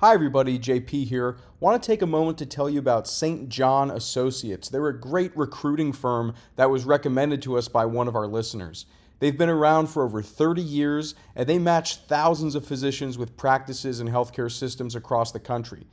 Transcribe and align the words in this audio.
Hi, 0.00 0.12
everybody. 0.12 0.58
JP 0.58 1.06
here. 1.06 1.38
Want 1.58 1.82
to 1.82 1.86
take 1.86 2.02
a 2.02 2.06
moment 2.06 2.36
to 2.36 2.44
tell 2.44 2.68
you 2.68 2.78
about 2.78 3.08
St. 3.08 3.48
John 3.48 3.90
Associates. 3.90 4.68
They're 4.68 4.88
a 4.88 5.00
great 5.00 5.34
recruiting 5.34 5.94
firm 5.94 6.34
that 6.56 6.68
was 6.68 6.84
recommended 6.84 7.40
to 7.40 7.56
us 7.56 7.66
by 7.66 7.86
one 7.86 8.06
of 8.06 8.14
our 8.14 8.26
listeners. 8.26 8.84
They've 9.20 9.38
been 9.38 9.48
around 9.48 9.86
for 9.86 10.02
over 10.02 10.20
30 10.20 10.60
years 10.60 11.14
and 11.34 11.48
they 11.48 11.58
match 11.58 11.96
thousands 12.08 12.54
of 12.54 12.66
physicians 12.66 13.16
with 13.16 13.38
practices 13.38 13.98
and 13.98 14.10
healthcare 14.10 14.52
systems 14.52 14.94
across 14.94 15.32
the 15.32 15.40
country. 15.40 15.86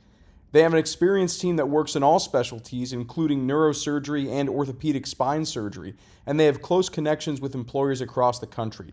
They 0.52 0.60
have 0.60 0.74
an 0.74 0.78
experienced 0.78 1.40
team 1.40 1.56
that 1.56 1.70
works 1.70 1.96
in 1.96 2.02
all 2.02 2.18
specialties, 2.18 2.92
including 2.92 3.48
neurosurgery 3.48 4.30
and 4.30 4.50
orthopedic 4.50 5.06
spine 5.06 5.46
surgery, 5.46 5.94
and 6.26 6.38
they 6.38 6.44
have 6.44 6.60
close 6.60 6.90
connections 6.90 7.40
with 7.40 7.54
employers 7.54 8.02
across 8.02 8.38
the 8.38 8.46
country. 8.46 8.92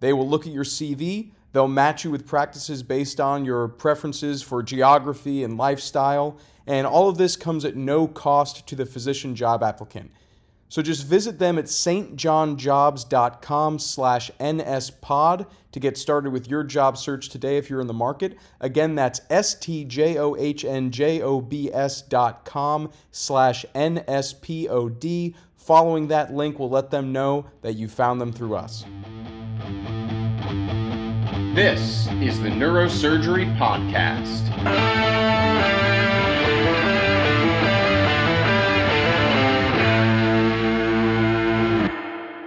They 0.00 0.12
will 0.12 0.28
look 0.28 0.48
at 0.48 0.52
your 0.52 0.64
CV 0.64 1.30
They'll 1.52 1.68
match 1.68 2.04
you 2.04 2.10
with 2.10 2.26
practices 2.26 2.82
based 2.82 3.20
on 3.20 3.44
your 3.44 3.68
preferences 3.68 4.42
for 4.42 4.62
geography 4.62 5.44
and 5.44 5.56
lifestyle, 5.56 6.38
and 6.66 6.86
all 6.86 7.08
of 7.08 7.16
this 7.16 7.36
comes 7.36 7.64
at 7.64 7.76
no 7.76 8.06
cost 8.06 8.66
to 8.68 8.76
the 8.76 8.84
physician 8.84 9.34
job 9.34 9.62
applicant. 9.62 10.10
So 10.70 10.82
just 10.82 11.06
visit 11.06 11.38
them 11.38 11.58
at 11.58 11.64
stjohnjobs.com 11.64 13.78
slash 13.78 14.30
nspod 14.38 15.46
to 15.72 15.80
get 15.80 15.96
started 15.96 16.30
with 16.30 16.46
your 16.48 16.62
job 16.62 16.98
search 16.98 17.30
today 17.30 17.56
if 17.56 17.70
you're 17.70 17.80
in 17.80 17.86
the 17.86 17.94
market. 17.94 18.36
Again, 18.60 18.94
that's 18.94 19.22
S-T-J-O-H-N-J-O-B-S 19.30 22.02
dot 22.02 22.44
com 22.44 22.90
slash 23.10 23.64
N-S-P-O-D. 23.74 25.34
Following 25.56 26.08
that 26.08 26.34
link 26.34 26.58
will 26.58 26.70
let 26.70 26.90
them 26.90 27.12
know 27.12 27.46
that 27.62 27.72
you 27.74 27.88
found 27.88 28.20
them 28.20 28.32
through 28.32 28.54
us. 28.54 28.84
This 31.58 32.06
is 32.22 32.40
the 32.40 32.50
Neurosurgery 32.50 33.58
Podcast. 33.58 34.46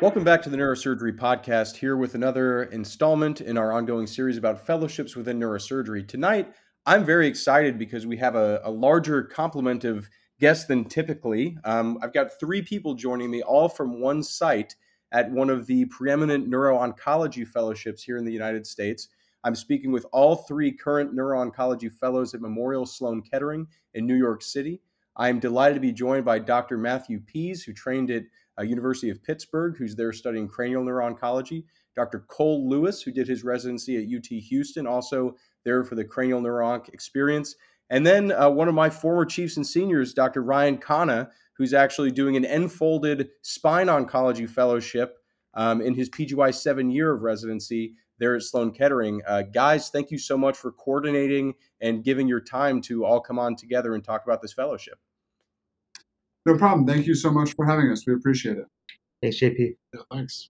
Welcome 0.01 0.23
back 0.23 0.41
to 0.43 0.49
the 0.49 0.55
Neurosurgery 0.55 1.11
Podcast, 1.19 1.75
here 1.75 1.97
with 1.97 2.15
another 2.15 2.63
installment 2.63 3.41
in 3.41 3.57
our 3.57 3.73
ongoing 3.73 4.07
series 4.07 4.37
about 4.37 4.65
fellowships 4.65 5.17
within 5.17 5.37
neurosurgery. 5.37 6.07
Tonight, 6.07 6.53
I'm 6.85 7.03
very 7.03 7.27
excited 7.27 7.77
because 7.77 8.07
we 8.07 8.15
have 8.15 8.35
a, 8.35 8.61
a 8.63 8.71
larger 8.71 9.23
complement 9.23 9.83
of 9.83 10.09
guests 10.39 10.67
than 10.67 10.85
typically. 10.85 11.57
Um, 11.65 11.99
I've 12.01 12.13
got 12.13 12.39
three 12.39 12.61
people 12.61 12.93
joining 12.93 13.29
me, 13.29 13.41
all 13.41 13.67
from 13.67 13.99
one 13.99 14.23
site 14.23 14.73
at 15.11 15.31
one 15.31 15.49
of 15.49 15.67
the 15.67 15.85
preeminent 15.85 16.47
neuro-oncology 16.47 17.47
fellowships 17.47 18.03
here 18.03 18.17
in 18.17 18.25
the 18.25 18.31
United 18.31 18.65
States. 18.65 19.09
I'm 19.43 19.55
speaking 19.55 19.91
with 19.91 20.05
all 20.11 20.35
three 20.35 20.71
current 20.71 21.13
neuro-oncology 21.13 21.91
fellows 21.91 22.33
at 22.33 22.41
Memorial 22.41 22.85
Sloan 22.85 23.21
Kettering 23.21 23.67
in 23.93 24.05
New 24.05 24.15
York 24.15 24.41
City. 24.41 24.81
I 25.17 25.29
am 25.29 25.39
delighted 25.39 25.75
to 25.75 25.81
be 25.81 25.91
joined 25.91 26.25
by 26.25 26.39
Dr. 26.39 26.77
Matthew 26.77 27.19
Pease, 27.19 27.63
who 27.63 27.73
trained 27.73 28.11
at 28.11 28.23
uh, 28.59 28.63
University 28.63 29.09
of 29.09 29.23
Pittsburgh, 29.23 29.75
who's 29.77 29.95
there 29.95 30.13
studying 30.13 30.47
cranial 30.47 30.83
neuro-oncology. 30.83 31.63
Dr. 31.95 32.19
Cole 32.27 32.69
Lewis, 32.69 33.01
who 33.01 33.11
did 33.11 33.27
his 33.27 33.43
residency 33.43 33.97
at 33.97 34.17
UT 34.17 34.27
Houston, 34.27 34.87
also 34.87 35.35
there 35.65 35.83
for 35.83 35.95
the 35.95 36.05
cranial 36.05 36.39
neuro-onc 36.39 36.89
experience. 36.89 37.55
And 37.91 38.07
then 38.07 38.31
uh, 38.31 38.49
one 38.49 38.69
of 38.69 38.73
my 38.73 38.89
former 38.89 39.25
chiefs 39.25 39.57
and 39.57 39.67
seniors, 39.67 40.13
Dr. 40.13 40.41
Ryan 40.41 40.77
Khanna, 40.77 41.29
who's 41.57 41.73
actually 41.73 42.09
doing 42.09 42.37
an 42.37 42.45
enfolded 42.45 43.29
spine 43.41 43.87
oncology 43.87 44.49
fellowship 44.49 45.17
um, 45.53 45.81
in 45.81 45.93
his 45.93 46.09
PGY 46.09 46.55
seven 46.55 46.89
year 46.89 47.13
of 47.13 47.21
residency 47.21 47.93
there 48.17 48.33
at 48.35 48.43
Sloan 48.43 48.71
Kettering. 48.71 49.21
Uh, 49.27 49.41
guys, 49.41 49.89
thank 49.89 50.09
you 50.09 50.17
so 50.17 50.37
much 50.37 50.55
for 50.55 50.71
coordinating 50.71 51.53
and 51.81 52.03
giving 52.03 52.29
your 52.29 52.39
time 52.39 52.81
to 52.83 53.03
all 53.03 53.19
come 53.19 53.37
on 53.37 53.57
together 53.57 53.93
and 53.93 54.03
talk 54.03 54.23
about 54.23 54.41
this 54.41 54.53
fellowship. 54.53 54.97
No 56.45 56.57
problem. 56.57 56.87
Thank 56.87 57.07
you 57.07 57.13
so 57.13 57.29
much 57.29 57.55
for 57.55 57.65
having 57.65 57.91
us. 57.91 58.07
We 58.07 58.13
appreciate 58.13 58.57
it. 58.57 58.65
Thanks, 59.21 59.39
JP. 59.39 59.75
Yeah, 59.93 60.01
thanks. 60.11 60.49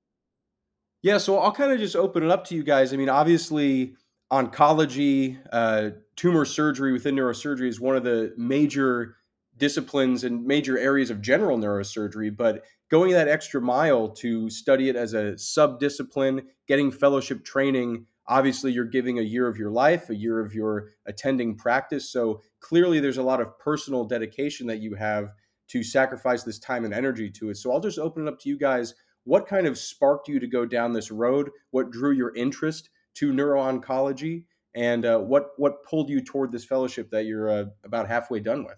Yeah, 1.01 1.17
so 1.17 1.39
I'll 1.39 1.51
kind 1.51 1.71
of 1.71 1.79
just 1.79 1.95
open 1.95 2.23
it 2.23 2.29
up 2.29 2.45
to 2.45 2.55
you 2.55 2.63
guys. 2.63 2.93
I 2.93 2.97
mean, 2.97 3.09
obviously, 3.09 3.95
oncology, 4.31 5.37
uh, 5.51 5.89
tumor 6.15 6.45
surgery 6.45 6.93
within 6.93 7.15
neurosurgery 7.15 7.67
is 7.67 7.79
one 7.79 7.95
of 7.95 8.03
the 8.03 8.33
major 8.37 9.17
disciplines 9.57 10.23
and 10.23 10.45
major 10.45 10.77
areas 10.77 11.09
of 11.09 11.21
general 11.21 11.57
neurosurgery, 11.57 12.35
but 12.35 12.63
going 12.89 13.11
that 13.11 13.27
extra 13.27 13.61
mile 13.61 14.09
to 14.09 14.49
study 14.49 14.89
it 14.89 14.95
as 14.95 15.13
a 15.13 15.37
sub-discipline, 15.37 16.41
getting 16.67 16.91
fellowship 16.91 17.43
training, 17.43 18.05
obviously 18.27 18.71
you're 18.71 18.85
giving 18.85 19.19
a 19.19 19.23
year 19.23 19.47
of 19.47 19.57
your 19.57 19.69
life, 19.69 20.09
a 20.09 20.15
year 20.15 20.39
of 20.39 20.53
your 20.53 20.89
attending 21.05 21.55
practice. 21.55 22.09
So 22.09 22.41
clearly 22.59 22.99
there's 22.99 23.17
a 23.17 23.23
lot 23.23 23.41
of 23.41 23.59
personal 23.59 24.05
dedication 24.05 24.65
that 24.67 24.79
you 24.79 24.95
have 24.95 25.31
to 25.67 25.83
sacrifice 25.83 26.43
this 26.43 26.59
time 26.59 26.85
and 26.85 26.93
energy 26.93 27.29
to 27.29 27.49
it. 27.49 27.57
So 27.57 27.71
I'll 27.71 27.79
just 27.79 27.99
open 27.99 28.27
it 28.27 28.29
up 28.29 28.39
to 28.39 28.49
you 28.49 28.57
guys. 28.57 28.93
What 29.25 29.47
kind 29.47 29.67
of 29.67 29.77
sparked 29.77 30.27
you 30.27 30.39
to 30.39 30.47
go 30.47 30.65
down 30.65 30.93
this 30.93 31.11
road? 31.11 31.49
What 31.71 31.91
drew 31.91 32.11
your 32.11 32.35
interest 32.35 32.89
to 33.15 33.31
neuro-oncology? 33.31 34.43
And 34.73 35.05
uh, 35.05 35.19
what 35.19 35.49
what 35.57 35.83
pulled 35.83 36.09
you 36.09 36.21
toward 36.21 36.51
this 36.51 36.63
fellowship 36.63 37.11
that 37.11 37.25
you're 37.25 37.49
uh, 37.49 37.65
about 37.83 38.07
halfway 38.07 38.39
done 38.39 38.63
with? 38.63 38.77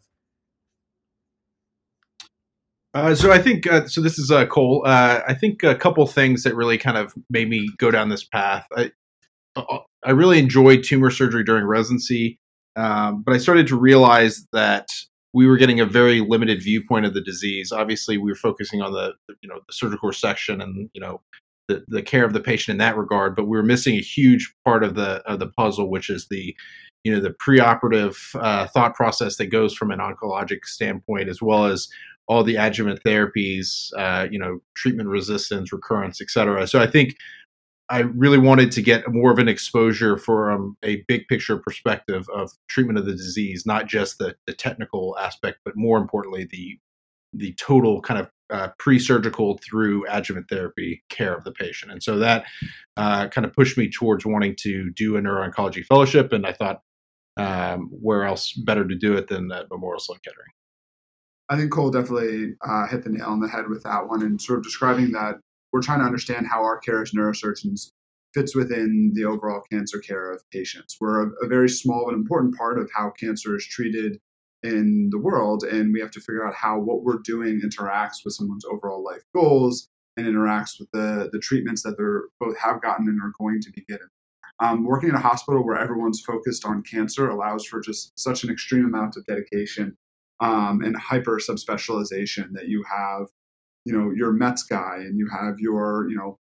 Uh, 2.96 3.16
so 3.16 3.32
I 3.32 3.40
think 3.40 3.66
uh, 3.72 3.88
so. 3.88 4.02
This 4.02 4.20
is 4.20 4.30
uh, 4.30 4.46
Cole. 4.46 4.84
Uh, 4.86 5.22
I 5.28 5.34
think 5.34 5.64
a 5.64 5.76
couple 5.76 6.06
things 6.06 6.44
that 6.44 6.56
really 6.56 6.78
kind 6.78 6.98
of 6.98 7.14
made 7.30 7.50
me 7.50 7.68
go 7.78 7.90
down 7.90 8.10
this 8.10 8.24
path. 8.24 8.68
I, 8.76 8.92
I 10.04 10.12
really 10.12 10.38
enjoyed 10.38 10.84
tumor 10.84 11.10
surgery 11.10 11.44
during 11.44 11.66
residency, 11.66 12.40
um, 12.76 13.24
but 13.24 13.34
I 13.34 13.40
started 13.40 13.68
to 13.68 13.80
realize 13.80 14.48
that 14.54 14.90
we 15.34 15.48
were 15.48 15.58
getting 15.58 15.80
a 15.80 15.86
very 15.86 16.22
limited 16.22 16.62
viewpoint 16.62 17.08
of 17.08 17.16
the 17.16 17.22
disease. 17.22 17.72
Obviously, 17.72 18.20
we 18.20 18.30
were 18.30 18.36
focusing 18.36 18.82
on 18.82 18.94
the 18.94 19.14
you 19.42 19.50
know 19.50 19.60
the 19.66 19.74
surgical 19.74 20.12
section 20.12 20.62
and 20.62 20.90
you 20.94 21.02
know 21.02 21.22
the, 21.68 21.84
the 21.88 22.02
care 22.02 22.26
of 22.26 22.34
the 22.34 22.40
patient 22.40 22.74
in 22.74 22.80
that 22.80 22.98
regard, 22.98 23.36
but 23.36 23.48
we 23.48 23.58
were 23.58 23.64
missing 23.64 23.96
a 23.96 24.02
huge 24.02 24.54
part 24.66 24.84
of 24.84 24.96
the 24.96 25.22
of 25.26 25.40
the 25.40 25.48
puzzle, 25.48 25.90
which 25.90 26.10
is 26.10 26.28
the 26.30 26.56
you 27.04 27.14
know 27.14 27.22
the 27.22 27.36
preoperative 27.46 28.18
uh, 28.42 28.68
thought 28.68 28.96
process 28.96 29.38
that 29.38 29.48
goes 29.48 29.74
from 29.74 29.92
an 29.92 30.00
oncologic 30.00 30.66
standpoint, 30.66 31.30
as 31.30 31.42
well 31.42 31.66
as 31.66 31.88
all 32.28 32.44
the 32.44 32.56
adjuvant 32.56 33.04
therapies, 33.04 33.92
uh, 33.98 34.28
you 34.32 34.40
know, 34.40 34.60
treatment 34.76 35.10
resistance, 35.10 35.74
recurrence, 35.74 36.22
et 36.22 36.30
cetera. 36.30 36.66
So 36.66 36.80
I 36.80 36.88
think 36.88 37.16
I 37.90 38.00
really 38.00 38.38
wanted 38.38 38.72
to 38.72 38.82
get 38.82 39.12
more 39.12 39.32
of 39.32 39.40
an 39.40 39.50
exposure 39.50 40.18
from 40.18 40.78
a 40.84 41.04
big 41.08 41.28
picture 41.28 41.58
perspective 41.58 42.26
of 42.34 42.52
treatment 42.70 42.98
of 42.98 43.06
the 43.06 43.12
disease, 43.12 43.66
not 43.66 43.88
just 43.88 44.20
the, 44.20 44.36
the 44.48 44.54
technical 44.54 45.18
aspect, 45.20 45.60
but 45.66 45.76
more 45.76 45.98
importantly, 45.98 46.48
the 46.50 46.80
the 47.34 47.54
total 47.54 48.00
kind 48.00 48.20
of 48.20 48.30
uh, 48.54 48.70
pre-surgical 48.78 49.60
through 49.68 50.06
adjuvant 50.08 50.48
therapy 50.48 51.04
care 51.10 51.36
of 51.36 51.44
the 51.44 51.52
patient. 51.52 51.92
And 51.92 52.04
so 52.04 52.20
that 52.20 52.46
uh, 52.96 53.28
kind 53.30 53.46
of 53.46 53.54
pushed 53.54 53.78
me 53.78 53.90
towards 53.90 54.26
wanting 54.26 54.56
to 54.60 54.92
do 54.92 55.18
a 55.18 55.22
neuro-oncology 55.22 55.84
fellowship. 55.86 56.32
And 56.32 56.46
I 56.46 56.54
thought, 56.54 56.82
um, 57.36 57.90
where 57.92 58.24
else 58.24 58.54
better 58.54 58.88
to 58.88 58.96
do 58.96 59.18
it 59.18 59.28
than 59.28 59.52
at 59.52 59.72
Memorial 59.72 60.00
Sloan 60.00 60.20
Kettering? 60.24 60.52
I 61.50 61.58
think 61.58 61.72
Cole 61.72 61.90
definitely 61.90 62.54
uh, 62.66 62.88
hit 62.88 63.04
the 63.04 63.10
nail 63.10 63.30
on 63.30 63.40
the 63.40 63.48
head 63.48 63.68
with 63.68 63.84
that 63.84 64.08
one 64.08 64.22
and 64.22 64.40
sort 64.40 64.60
of 64.60 64.64
describing 64.64 65.12
that 65.14 65.40
we're 65.72 65.82
trying 65.82 66.00
to 66.00 66.06
understand 66.06 66.46
how 66.48 66.62
our 66.62 66.78
care 66.78 67.02
as 67.02 67.12
neurosurgeons 67.12 67.90
fits 68.36 68.56
within 68.56 69.12
the 69.16 69.26
overall 69.26 69.62
cancer 69.72 70.00
care 70.00 70.32
of 70.32 70.44
patients. 70.52 70.98
We're 71.02 71.28
a, 71.28 71.32
a 71.44 71.48
very 71.48 71.70
small 71.70 72.06
but 72.06 72.14
important 72.14 72.56
part 72.56 72.80
of 72.80 72.90
how 72.96 73.12
cancer 73.20 73.56
is 73.56 73.66
treated 73.66 74.20
in 74.64 75.10
the 75.12 75.20
world, 75.20 75.64
and 75.64 75.94
we 75.94 76.00
have 76.00 76.12
to 76.12 76.20
figure 76.20 76.48
out 76.48 76.56
how 76.56 76.80
what 76.80 77.04
we're 77.04 77.20
doing 77.24 77.62
interacts 77.62 78.24
with 78.24 78.34
someone's 78.34 78.66
overall 78.66 79.04
life 79.04 79.24
goals 79.36 79.90
and 80.18 80.28
interacts 80.28 80.80
with 80.80 80.90
the, 80.92 81.30
the 81.32 81.40
treatments 81.40 81.84
that 81.84 81.98
they're 81.98 82.24
both 82.40 82.58
have 82.58 82.82
gotten 82.82 83.08
and 83.08 83.20
are 83.22 83.34
going 83.40 83.60
to 83.62 83.72
be 83.72 83.84
getting. 83.88 84.08
Um, 84.60 84.86
working 84.86 85.10
in 85.10 85.16
a 85.16 85.20
hospital 85.20 85.66
where 85.66 85.78
everyone's 85.78 86.22
focused 86.22 86.66
on 86.66 86.84
cancer 86.84 87.30
allows 87.30 87.66
for 87.66 87.82
just 87.82 88.18
such 88.18 88.44
an 88.44 88.52
extreme 88.52 88.86
amount 88.86 89.18
of 89.18 89.26
dedication 89.26 89.98
um, 90.40 90.82
and 90.84 90.96
hyper 90.96 91.40
subspecialization 91.40 92.52
that 92.54 92.68
you 92.68 92.84
have, 92.84 93.28
you 93.86 93.98
know, 93.98 94.12
your 94.12 94.32
Mets 94.32 94.64
guy 94.64 94.98
and 94.98 95.18
you 95.18 95.28
have 95.30 95.60
your, 95.60 96.08
you 96.10 96.16
know, 96.16 96.38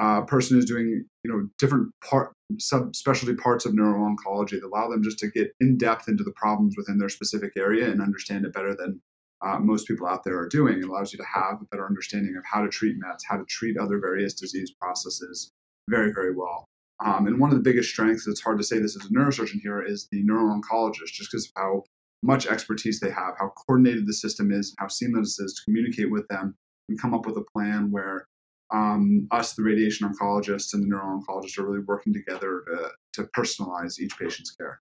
uh, 0.00 0.22
person 0.22 0.56
who's 0.56 0.64
doing, 0.64 1.04
you 1.24 1.30
know, 1.30 1.46
different 1.58 1.92
part 2.02 2.32
subspecialty 2.54 3.36
parts 3.38 3.66
of 3.66 3.74
neuro-oncology 3.74 4.52
that 4.52 4.64
allow 4.64 4.88
them 4.88 5.02
just 5.02 5.18
to 5.18 5.30
get 5.30 5.52
in 5.60 5.76
depth 5.76 6.08
into 6.08 6.24
the 6.24 6.32
problems 6.32 6.74
within 6.76 6.98
their 6.98 7.10
specific 7.10 7.52
area 7.56 7.88
and 7.90 8.00
understand 8.00 8.44
it 8.46 8.52
better 8.54 8.74
than 8.74 9.00
uh, 9.42 9.58
most 9.58 9.86
people 9.86 10.06
out 10.06 10.24
there 10.24 10.38
are 10.38 10.48
doing. 10.48 10.78
It 10.78 10.88
allows 10.88 11.12
you 11.12 11.18
to 11.18 11.24
have 11.24 11.60
a 11.60 11.66
better 11.70 11.86
understanding 11.86 12.34
of 12.36 12.44
how 12.50 12.62
to 12.62 12.68
treat 12.68 12.96
Mets, 12.98 13.24
how 13.28 13.36
to 13.36 13.44
treat 13.44 13.76
other 13.76 13.98
various 13.98 14.34
disease 14.34 14.72
processes 14.80 15.50
very, 15.88 16.12
very 16.12 16.34
well. 16.34 16.64
Um, 17.04 17.26
and 17.26 17.38
one 17.38 17.50
of 17.50 17.56
the 17.56 17.62
biggest 17.62 17.90
strengths, 17.90 18.26
it's 18.26 18.40
hard 18.40 18.58
to 18.58 18.64
say 18.64 18.78
this 18.78 18.96
as 18.96 19.06
a 19.06 19.14
neurosurgeon 19.14 19.60
here, 19.62 19.82
is 19.82 20.08
the 20.10 20.22
neuro-oncologist, 20.22 21.12
just 21.12 21.30
because 21.30 21.46
of 21.46 21.62
how 21.62 21.82
much 22.22 22.46
expertise 22.46 23.00
they 23.00 23.10
have, 23.10 23.34
how 23.38 23.52
coordinated 23.66 24.06
the 24.06 24.12
system 24.12 24.50
is, 24.50 24.74
how 24.78 24.88
seamless 24.88 25.38
it 25.38 25.44
is 25.44 25.54
to 25.54 25.64
communicate 25.64 26.10
with 26.10 26.26
them 26.28 26.54
and 26.88 27.00
come 27.00 27.14
up 27.14 27.26
with 27.26 27.36
a 27.36 27.44
plan 27.54 27.90
where 27.90 28.26
um, 28.72 29.26
us, 29.30 29.54
the 29.54 29.62
radiation 29.62 30.08
oncologists 30.08 30.74
and 30.74 30.82
the 30.82 30.88
neuro-oncologists, 30.88 31.58
are 31.58 31.66
really 31.66 31.84
working 31.86 32.12
together 32.12 32.64
to, 32.66 33.22
to 33.22 33.28
personalize 33.36 33.98
each 33.98 34.18
patient's 34.18 34.52
care. 34.52 34.80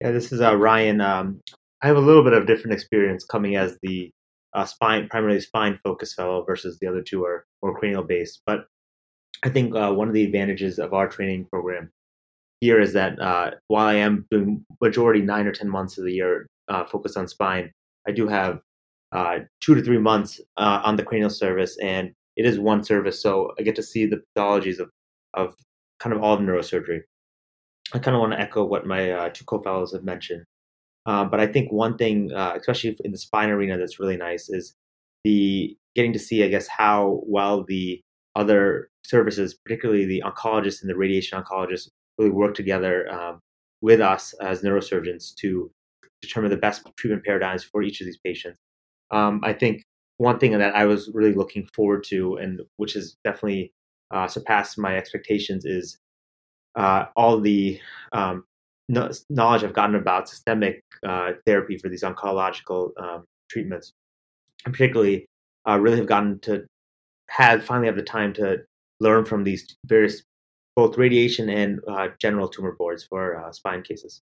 Yeah, 0.00 0.12
this 0.12 0.32
is 0.32 0.40
uh, 0.40 0.56
Ryan. 0.56 1.00
Um, 1.00 1.40
I 1.82 1.86
have 1.86 1.96
a 1.96 2.00
little 2.00 2.22
bit 2.22 2.32
of 2.32 2.46
different 2.46 2.74
experience 2.74 3.24
coming 3.24 3.56
as 3.56 3.78
the 3.82 4.10
uh, 4.54 4.64
spine, 4.64 5.08
primarily 5.08 5.40
spine 5.40 5.78
focused 5.82 6.14
fellow 6.14 6.44
versus 6.44 6.78
the 6.78 6.86
other 6.86 7.02
two 7.02 7.24
are 7.24 7.44
more 7.62 7.78
cranial 7.78 8.02
based. 8.04 8.42
But 8.46 8.66
I 9.42 9.48
think 9.48 9.74
uh, 9.74 9.92
one 9.92 10.08
of 10.08 10.14
the 10.14 10.24
advantages 10.24 10.78
of 10.78 10.94
our 10.94 11.08
training 11.08 11.46
program 11.46 11.90
here 12.60 12.80
is 12.80 12.92
that 12.92 13.20
uh, 13.20 13.50
while 13.66 13.86
I 13.86 13.94
am 13.94 14.26
doing 14.30 14.64
majority 14.80 15.20
nine 15.20 15.46
or 15.46 15.52
ten 15.52 15.68
months 15.68 15.98
of 15.98 16.04
the 16.04 16.12
year 16.12 16.46
uh, 16.68 16.84
focused 16.84 17.16
on 17.16 17.26
spine, 17.26 17.72
I 18.06 18.12
do 18.12 18.28
have 18.28 18.60
uh, 19.12 19.40
two 19.60 19.74
to 19.74 19.82
three 19.82 19.98
months 19.98 20.40
on 20.56 20.96
the 20.96 21.02
cranial 21.02 21.30
service, 21.30 21.76
and 21.82 22.12
it 22.36 22.46
is 22.46 22.58
one 22.58 22.84
service, 22.84 23.22
so 23.22 23.52
I 23.58 23.62
get 23.62 23.76
to 23.76 23.82
see 23.82 24.06
the 24.06 24.22
pathologies 24.36 24.78
of 24.78 24.90
of 25.34 25.54
kind 25.98 26.14
of 26.14 26.22
all 26.22 26.34
of 26.34 26.40
neurosurgery. 26.40 27.00
I 27.92 27.98
kind 27.98 28.14
of 28.14 28.20
want 28.20 28.32
to 28.32 28.40
echo 28.40 28.64
what 28.64 28.86
my 28.86 29.10
uh, 29.10 29.28
two 29.30 29.44
co-fellows 29.44 29.92
have 29.92 30.04
mentioned. 30.04 30.44
Uh, 31.06 31.24
but 31.24 31.38
I 31.38 31.46
think 31.46 31.70
one 31.70 31.98
thing, 31.98 32.32
uh, 32.32 32.54
especially 32.56 32.96
in 33.04 33.12
the 33.12 33.18
spine 33.18 33.50
arena, 33.50 33.76
that's 33.76 34.00
really 34.00 34.16
nice 34.16 34.48
is 34.48 34.74
the 35.22 35.76
getting 35.94 36.12
to 36.12 36.18
see, 36.18 36.42
I 36.44 36.48
guess, 36.48 36.66
how 36.66 37.20
well 37.26 37.64
the 37.66 38.00
other 38.36 38.88
services, 39.04 39.54
particularly 39.64 40.06
the 40.06 40.22
oncologists 40.24 40.80
and 40.80 40.90
the 40.90 40.96
radiation 40.96 41.40
oncologists, 41.40 41.88
really 42.18 42.30
work 42.30 42.54
together 42.54 43.10
um, 43.12 43.40
with 43.80 44.00
us 44.00 44.34
as 44.40 44.62
neurosurgeons 44.62 45.34
to 45.36 45.70
determine 46.22 46.50
the 46.50 46.56
best 46.56 46.82
treatment 46.96 47.24
paradigms 47.24 47.64
for 47.64 47.82
each 47.82 48.00
of 48.00 48.06
these 48.06 48.18
patients. 48.24 48.58
Um, 49.10 49.40
I 49.44 49.52
think 49.52 49.82
one 50.24 50.38
thing 50.38 50.58
that 50.58 50.74
I 50.74 50.84
was 50.86 51.10
really 51.14 51.34
looking 51.34 51.66
forward 51.74 52.04
to, 52.08 52.36
and 52.36 52.60
which 52.76 52.94
has 52.94 53.16
definitely 53.24 53.72
uh, 54.10 54.26
surpassed 54.26 54.78
my 54.78 54.96
expectations, 54.96 55.64
is 55.64 55.98
uh, 56.74 57.06
all 57.14 57.40
the 57.40 57.78
um, 58.12 58.44
knowledge 58.88 59.62
I've 59.62 59.72
gotten 59.72 59.94
about 59.94 60.28
systemic 60.28 60.82
uh, 61.06 61.32
therapy 61.46 61.76
for 61.78 61.88
these 61.88 62.02
oncological 62.02 62.90
um, 63.00 63.24
treatments, 63.48 63.92
and 64.64 64.74
particularly 64.74 65.26
really 65.66 65.98
have 65.98 66.06
gotten 66.06 66.40
to 66.40 66.66
have 67.30 67.64
finally 67.64 67.86
have 67.86 67.96
the 67.96 68.02
time 68.02 68.32
to 68.34 68.58
learn 69.00 69.24
from 69.24 69.44
these 69.44 69.76
various 69.86 70.22
both 70.76 70.98
radiation 70.98 71.48
and 71.48 71.80
uh, 71.88 72.08
general 72.20 72.48
tumor 72.48 72.74
boards 72.78 73.04
for 73.04 73.36
uh, 73.36 73.52
spine 73.52 73.82
cases. 73.82 74.20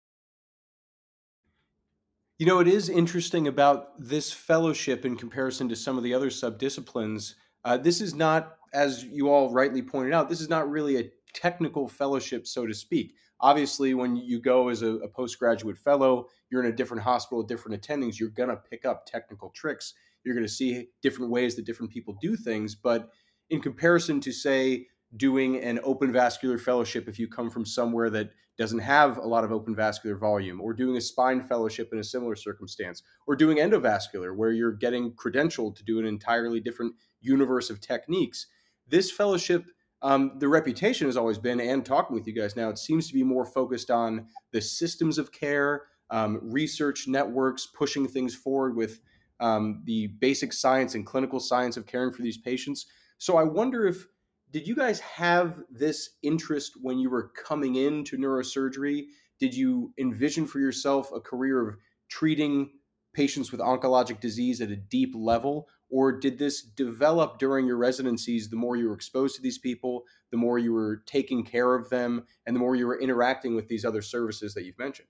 You 2.39 2.47
know, 2.47 2.61
it 2.61 2.69
is 2.69 2.89
interesting 2.89 3.49
about 3.49 3.99
this 3.99 4.33
fellowship 4.33 5.05
in 5.05 5.17
comparison 5.17 5.69
to 5.71 5.75
some 5.75 5.99
of 5.99 6.05
the 6.05 6.15
other 6.15 6.31
subdisciplines. 6.31 7.35
Uh, 7.65 7.77
this 7.77 8.01
is 8.01 8.15
not, 8.15 8.59
as 8.73 9.03
you 9.03 9.29
all 9.29 9.53
rightly 9.53 9.83
pointed 9.83 10.13
out, 10.13 10.29
this 10.29 10.41
is 10.41 10.49
not 10.49 10.71
really 10.71 10.99
a 10.99 11.11
technical 11.35 11.89
fellowship, 11.89 12.47
so 12.47 12.65
to 12.65 12.73
speak. 12.73 13.15
Obviously, 13.41 13.93
when 13.95 14.15
you 14.15 14.41
go 14.41 14.69
as 14.69 14.83
a, 14.83 14.99
a 14.99 15.09
postgraduate 15.09 15.77
fellow, 15.77 16.29
you're 16.49 16.63
in 16.63 16.73
a 16.73 16.77
different 16.77 17.03
hospital, 17.03 17.43
different 17.43 17.83
attendings, 17.83 18.21
you're 18.21 18.29
going 18.29 18.51
to 18.51 18.57
pick 18.57 18.87
up 18.87 19.05
technical 19.05 19.51
tricks. 19.51 19.95
You're 20.23 20.37
going 20.37 20.47
to 20.47 20.53
see 20.53 20.91
different 21.03 21.33
ways 21.33 21.57
that 21.57 21.67
different 21.67 21.91
people 21.91 22.17
do 22.23 22.37
things. 22.37 22.77
But 22.77 23.09
in 23.51 23.61
comparison 23.61 24.21
to, 24.21 24.31
say, 24.31 24.87
doing 25.17 25.57
an 25.57 25.81
open 25.83 26.13
vascular 26.13 26.59
fellowship 26.59 27.09
if 27.09 27.19
you 27.19 27.27
come 27.27 27.51
from 27.51 27.67
somewhere 27.67 28.11
that 28.11 28.31
doesn't 28.59 28.81
have 28.81 29.19
a 29.19 29.27
lot 29.27 29.45
of 29.45 29.53
open 29.53 29.75
vascular 29.75 30.17
volume, 30.17 30.61
or 30.61 30.75
doing 30.75 30.97
a 30.97 31.01
spine 31.01 31.43
fellowship 31.43 31.91
in 31.93 31.99
a 31.99 32.05
similar 32.05 32.37
circumstance, 32.37 33.03
or 33.27 33.37
doing 33.37 33.59
endovascular 33.59 34.37
where 34.37 34.53
you're 34.53 34.73
getting 34.73 35.13
credentialed 35.13 35.77
to 35.77 35.85
do 35.85 35.99
an 35.99 36.07
entirely 36.07 36.61
different 36.61 36.95
universe 37.21 37.71
of 37.71 37.81
techniques. 37.81 38.47
This 38.89 39.11
fellowship 39.11 39.65
um, 40.03 40.33
the 40.39 40.49
reputation 40.49 41.07
has 41.09 41.17
always 41.17 41.39
been, 41.39 41.61
and 41.61 41.85
talking 41.85 42.15
with 42.15 42.27
you 42.27 42.33
guys 42.33 42.57
now, 42.57 42.69
it 42.69 42.79
seems 42.79 43.09
to 43.09 43.15
be 43.15 43.25
more 43.25 43.45
focused 43.45 43.91
on 43.91 44.27
the 44.53 44.61
systems 44.61 45.19
of 45.19 45.33
care, 45.33 45.87
um, 46.11 46.39
research 46.43 47.09
networks, 47.09 47.67
pushing 47.67 48.07
things 48.07 48.35
forward 48.35 48.77
with 48.77 49.01
um, 49.41 49.83
the 49.85 50.09
basic 50.21 50.53
science 50.53 50.95
and 50.95 51.07
clinical 51.07 51.41
science 51.41 51.77
of 51.77 51.87
caring 51.87 52.13
for 52.13 52.23
these 52.23 52.39
patients. 52.39 52.87
So 53.19 53.37
I 53.37 53.43
wonder 53.43 53.87
if 53.87 54.07
did 54.51 54.67
you 54.67 54.75
guys 54.75 55.01
have 55.01 55.61
this 55.71 56.11
interest 56.23 56.73
when 56.81 56.99
you 56.99 57.11
were 57.11 57.31
coming 57.45 57.77
into 57.77 58.17
neurosurgery? 58.17 59.07
Did 59.39 59.55
you 59.55 59.93
envision 59.99 60.47
for 60.47 60.59
yourself 60.59 61.11
a 61.13 61.21
career 61.21 61.69
of 61.69 61.77
treating 62.09 62.71
patients 63.15 63.53
with 63.53 63.61
oncologic 63.61 64.21
disease 64.21 64.61
at 64.61 64.71
a 64.71 64.77
deep 64.77 65.13
level? 65.15 65.69
Or 65.91 66.13
did 66.13 66.39
this 66.39 66.63
develop 66.63 67.39
during 67.39 67.67
your 67.67 67.77
residencies? 67.77 68.49
The 68.49 68.57
more 68.57 68.77
you 68.77 68.89
were 68.89 68.95
exposed 68.95 69.37
to 69.37 69.43
these 69.43 69.59
people, 69.59 70.05
the 70.31 70.37
more 70.37 70.59
you 70.59 70.73
were 70.73 71.03
taking 71.07 71.45
care 71.45 71.75
of 71.75 71.89
them, 71.89 72.25
and 72.47 72.55
the 72.55 72.61
more 72.61 72.77
you 72.77 72.87
were 72.87 73.01
interacting 73.01 73.55
with 73.55 73.69
these 73.69 73.85
other 73.85 74.03
services 74.03 74.53
that 74.55 74.65
you've 74.65 74.79
mentioned? 74.79 75.09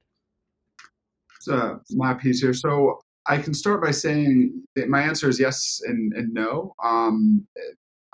So, 1.40 1.80
Matt 1.90 2.20
Pease 2.20 2.40
here. 2.40 2.54
So, 2.54 3.00
I 3.26 3.38
can 3.38 3.54
start 3.54 3.82
by 3.82 3.90
saying 3.90 4.62
that 4.74 4.88
my 4.88 5.02
answer 5.02 5.28
is 5.28 5.38
yes 5.38 5.80
and, 5.84 6.12
and 6.14 6.32
no. 6.32 6.74
Um, 6.82 7.46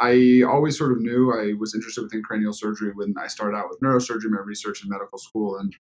I 0.01 0.43
always 0.49 0.77
sort 0.77 0.93
of 0.93 1.01
knew 1.01 1.33
I 1.33 1.55
was 1.59 1.75
interested 1.75 2.03
within 2.03 2.23
cranial 2.23 2.53
surgery 2.53 2.91
when 2.95 3.15
I 3.19 3.29
started 3.29 3.57
out 3.57 3.69
with 3.69 3.81
neurosurgery, 3.81 4.31
my 4.31 4.41
research 4.41 4.83
in 4.83 4.91
medical 4.91 5.19
school 5.19 5.59
and 5.59 5.75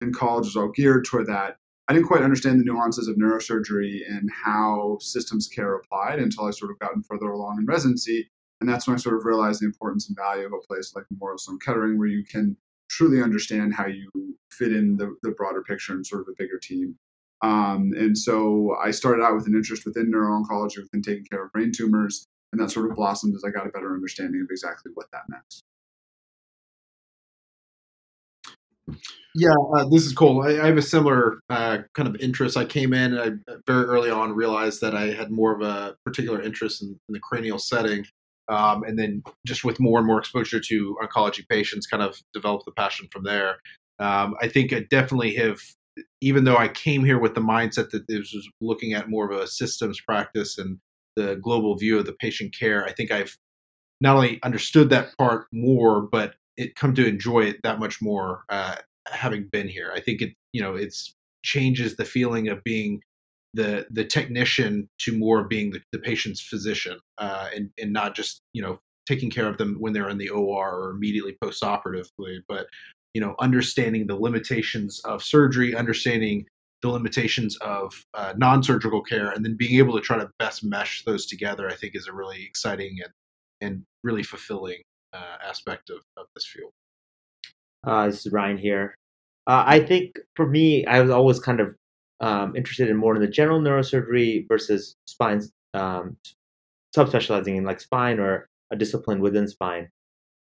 in 0.00 0.12
college 0.12 0.46
was 0.46 0.56
all 0.56 0.68
geared 0.68 1.04
toward 1.04 1.26
that. 1.26 1.56
I 1.88 1.92
didn't 1.92 2.08
quite 2.08 2.22
understand 2.22 2.60
the 2.60 2.64
nuances 2.64 3.08
of 3.08 3.16
neurosurgery 3.16 4.00
and 4.08 4.30
how 4.30 4.98
systems 5.00 5.48
care 5.48 5.74
applied 5.74 6.18
until 6.18 6.44
I 6.44 6.50
sort 6.50 6.70
of 6.70 6.78
gotten 6.78 7.02
further 7.02 7.30
along 7.30 7.58
in 7.58 7.66
residency. 7.66 8.30
And 8.60 8.68
that's 8.68 8.86
when 8.86 8.94
I 8.94 8.98
sort 8.98 9.16
of 9.16 9.24
realized 9.24 9.60
the 9.62 9.66
importance 9.66 10.08
and 10.08 10.16
value 10.16 10.46
of 10.46 10.52
a 10.52 10.66
place 10.66 10.92
like 10.94 11.04
Memorial 11.10 11.38
Sloan 11.38 11.58
Kettering, 11.58 11.98
where 11.98 12.08
you 12.08 12.24
can 12.24 12.56
truly 12.90 13.22
understand 13.22 13.74
how 13.74 13.86
you 13.86 14.10
fit 14.50 14.72
in 14.72 14.96
the, 14.96 15.14
the 15.22 15.30
broader 15.30 15.62
picture 15.62 15.92
and 15.92 16.06
sort 16.06 16.22
of 16.22 16.28
a 16.28 16.36
bigger 16.36 16.58
team. 16.58 16.96
Um, 17.42 17.92
and 17.96 18.18
so 18.18 18.76
I 18.82 18.90
started 18.90 19.22
out 19.22 19.34
with 19.36 19.46
an 19.46 19.54
interest 19.54 19.86
within 19.86 20.10
neuro-oncology, 20.10 20.78
within 20.78 21.02
taking 21.02 21.24
care 21.24 21.44
of 21.44 21.52
brain 21.52 21.70
tumors, 21.74 22.26
and 22.52 22.60
that 22.60 22.70
sort 22.70 22.90
of 22.90 22.96
blossomed 22.96 23.34
as 23.34 23.44
I 23.44 23.50
got 23.50 23.66
a 23.66 23.70
better 23.70 23.92
understanding 23.94 24.40
of 24.42 24.48
exactly 24.50 24.92
what 24.94 25.06
that 25.12 25.22
meant. 25.28 25.62
Yeah, 29.34 29.54
uh, 29.76 29.84
this 29.88 30.06
is 30.06 30.14
Cole. 30.14 30.42
I, 30.42 30.62
I 30.62 30.66
have 30.66 30.78
a 30.78 30.82
similar 30.82 31.40
uh, 31.50 31.78
kind 31.94 32.08
of 32.08 32.16
interest. 32.16 32.56
I 32.56 32.64
came 32.64 32.92
in 32.92 33.16
and 33.16 33.20
I 33.46 33.52
very 33.66 33.84
early 33.84 34.10
on 34.10 34.34
realized 34.34 34.80
that 34.80 34.94
I 34.94 35.12
had 35.12 35.30
more 35.30 35.54
of 35.54 35.60
a 35.60 35.94
particular 36.04 36.40
interest 36.40 36.82
in, 36.82 36.88
in 36.88 37.12
the 37.12 37.20
cranial 37.20 37.58
setting. 37.58 38.06
Um, 38.48 38.82
and 38.84 38.98
then 38.98 39.22
just 39.46 39.62
with 39.62 39.78
more 39.78 39.98
and 39.98 40.06
more 40.06 40.18
exposure 40.18 40.58
to 40.58 40.96
oncology 41.02 41.46
patients, 41.48 41.86
kind 41.86 42.02
of 42.02 42.16
developed 42.32 42.64
the 42.64 42.72
passion 42.72 43.06
from 43.12 43.24
there. 43.24 43.58
Um, 43.98 44.34
I 44.40 44.48
think 44.48 44.72
I 44.72 44.86
definitely 44.88 45.34
have, 45.34 45.58
even 46.22 46.44
though 46.44 46.56
I 46.56 46.68
came 46.68 47.04
here 47.04 47.18
with 47.18 47.34
the 47.34 47.42
mindset 47.42 47.90
that 47.90 48.08
this 48.08 48.32
was 48.32 48.48
looking 48.62 48.94
at 48.94 49.10
more 49.10 49.30
of 49.30 49.38
a 49.38 49.46
systems 49.46 50.00
practice 50.00 50.56
and 50.56 50.78
the 51.18 51.36
global 51.36 51.76
view 51.76 51.98
of 51.98 52.06
the 52.06 52.12
patient 52.12 52.54
care, 52.58 52.84
I 52.84 52.92
think 52.92 53.10
I've 53.10 53.36
not 54.00 54.16
only 54.16 54.38
understood 54.42 54.90
that 54.90 55.16
part 55.18 55.46
more, 55.52 56.00
but 56.00 56.34
it 56.56 56.76
come 56.76 56.94
to 56.94 57.06
enjoy 57.06 57.40
it 57.40 57.56
that 57.64 57.80
much 57.80 58.00
more 58.00 58.44
uh, 58.48 58.76
having 59.06 59.48
been 59.50 59.68
here. 59.68 59.92
I 59.94 60.00
think 60.00 60.22
it, 60.22 60.34
you 60.52 60.62
know, 60.62 60.74
it's 60.74 61.14
changes 61.44 61.96
the 61.96 62.04
feeling 62.04 62.48
of 62.48 62.62
being 62.64 63.00
the 63.54 63.86
the 63.90 64.04
technician 64.04 64.88
to 64.98 65.16
more 65.16 65.44
being 65.44 65.70
the, 65.70 65.80
the 65.92 65.98
patient's 65.98 66.40
physician, 66.40 66.98
uh, 67.18 67.48
and 67.54 67.70
and 67.78 67.92
not 67.92 68.14
just 68.14 68.42
you 68.52 68.62
know 68.62 68.78
taking 69.06 69.30
care 69.30 69.48
of 69.48 69.58
them 69.58 69.76
when 69.78 69.92
they're 69.92 70.10
in 70.10 70.18
the 70.18 70.28
OR 70.28 70.70
or 70.80 70.90
immediately 70.90 71.36
postoperatively, 71.42 72.40
but 72.48 72.66
you 73.14 73.20
know 73.20 73.34
understanding 73.40 74.06
the 74.06 74.16
limitations 74.16 75.00
of 75.04 75.22
surgery, 75.22 75.74
understanding 75.74 76.46
the 76.82 76.88
limitations 76.88 77.56
of 77.58 78.04
uh, 78.14 78.34
non-surgical 78.36 79.02
care, 79.02 79.30
and 79.30 79.44
then 79.44 79.56
being 79.56 79.78
able 79.78 79.94
to 79.94 80.00
try 80.00 80.16
to 80.16 80.30
best 80.38 80.64
mesh 80.64 81.04
those 81.04 81.26
together. 81.26 81.68
I 81.68 81.74
think 81.74 81.94
is 81.94 82.06
a 82.06 82.12
really 82.12 82.44
exciting 82.44 82.98
and 83.02 83.12
and 83.60 83.82
really 84.04 84.22
fulfilling 84.22 84.82
uh, 85.12 85.36
aspect 85.44 85.90
of, 85.90 85.98
of 86.16 86.26
this 86.34 86.46
field. 86.46 86.70
Uh, 87.84 88.06
this 88.06 88.26
is 88.26 88.32
Ryan 88.32 88.58
here. 88.58 88.94
Uh, 89.46 89.64
I 89.66 89.80
think 89.80 90.18
for 90.36 90.46
me, 90.46 90.84
I 90.86 91.00
was 91.00 91.10
always 91.10 91.40
kind 91.40 91.60
of 91.60 91.74
um, 92.20 92.54
interested 92.56 92.88
in 92.88 92.96
more 92.96 93.14
in 93.14 93.20
the 93.20 93.28
general 93.28 93.60
neurosurgery 93.60 94.46
versus 94.48 94.94
spine, 95.06 95.42
um, 95.74 96.16
subspecializing 96.96 97.56
in 97.56 97.64
like 97.64 97.80
spine 97.80 98.18
or 98.18 98.48
a 98.70 98.76
discipline 98.76 99.20
within 99.20 99.48
spine. 99.48 99.88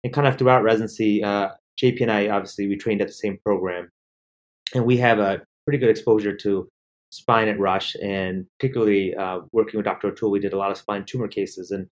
And 0.05 0.13
kind 0.13 0.27
of 0.27 0.37
throughout 0.37 0.63
residency, 0.63 1.23
uh, 1.23 1.51
JP 1.83 2.03
and 2.03 2.13
I 2.13 2.29
obviously 2.29 2.69
we 2.69 2.77
trained 2.77 3.01
at 3.01 3.07
the 3.09 3.15
same 3.15 3.39
program, 3.45 3.91
and 4.75 4.85
we 4.85 4.97
have 4.99 5.19
a 5.19 5.43
pretty 5.71 5.81
good 5.81 5.91
exposure 5.91 6.35
to 6.35 6.69
spine 7.11 7.47
at 7.47 7.61
Rush, 7.61 7.95
and 8.03 8.45
particularly 8.59 9.15
uh, 9.15 9.39
working 9.53 9.79
with 9.79 9.85
Dr. 9.85 10.09
O'Toole, 10.09 10.33
we 10.33 10.41
did 10.41 10.53
a 10.53 10.59
lot 10.59 10.73
of 10.73 10.77
spine 10.77 11.05
tumor 11.05 11.29
cases. 11.29 11.71
And 11.71 11.87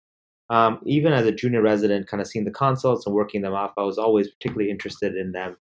um, 0.48 0.80
even 0.86 1.12
as 1.12 1.26
a 1.26 1.32
junior 1.32 1.60
resident, 1.60 2.06
kind 2.06 2.22
of 2.22 2.26
seeing 2.26 2.46
the 2.46 2.50
consults 2.50 3.04
and 3.04 3.14
working 3.14 3.42
them 3.42 3.52
off, 3.52 3.72
I 3.76 3.82
was 3.82 3.98
always 3.98 4.30
particularly 4.30 4.70
interested 4.70 5.14
in 5.14 5.32
them. 5.32 5.58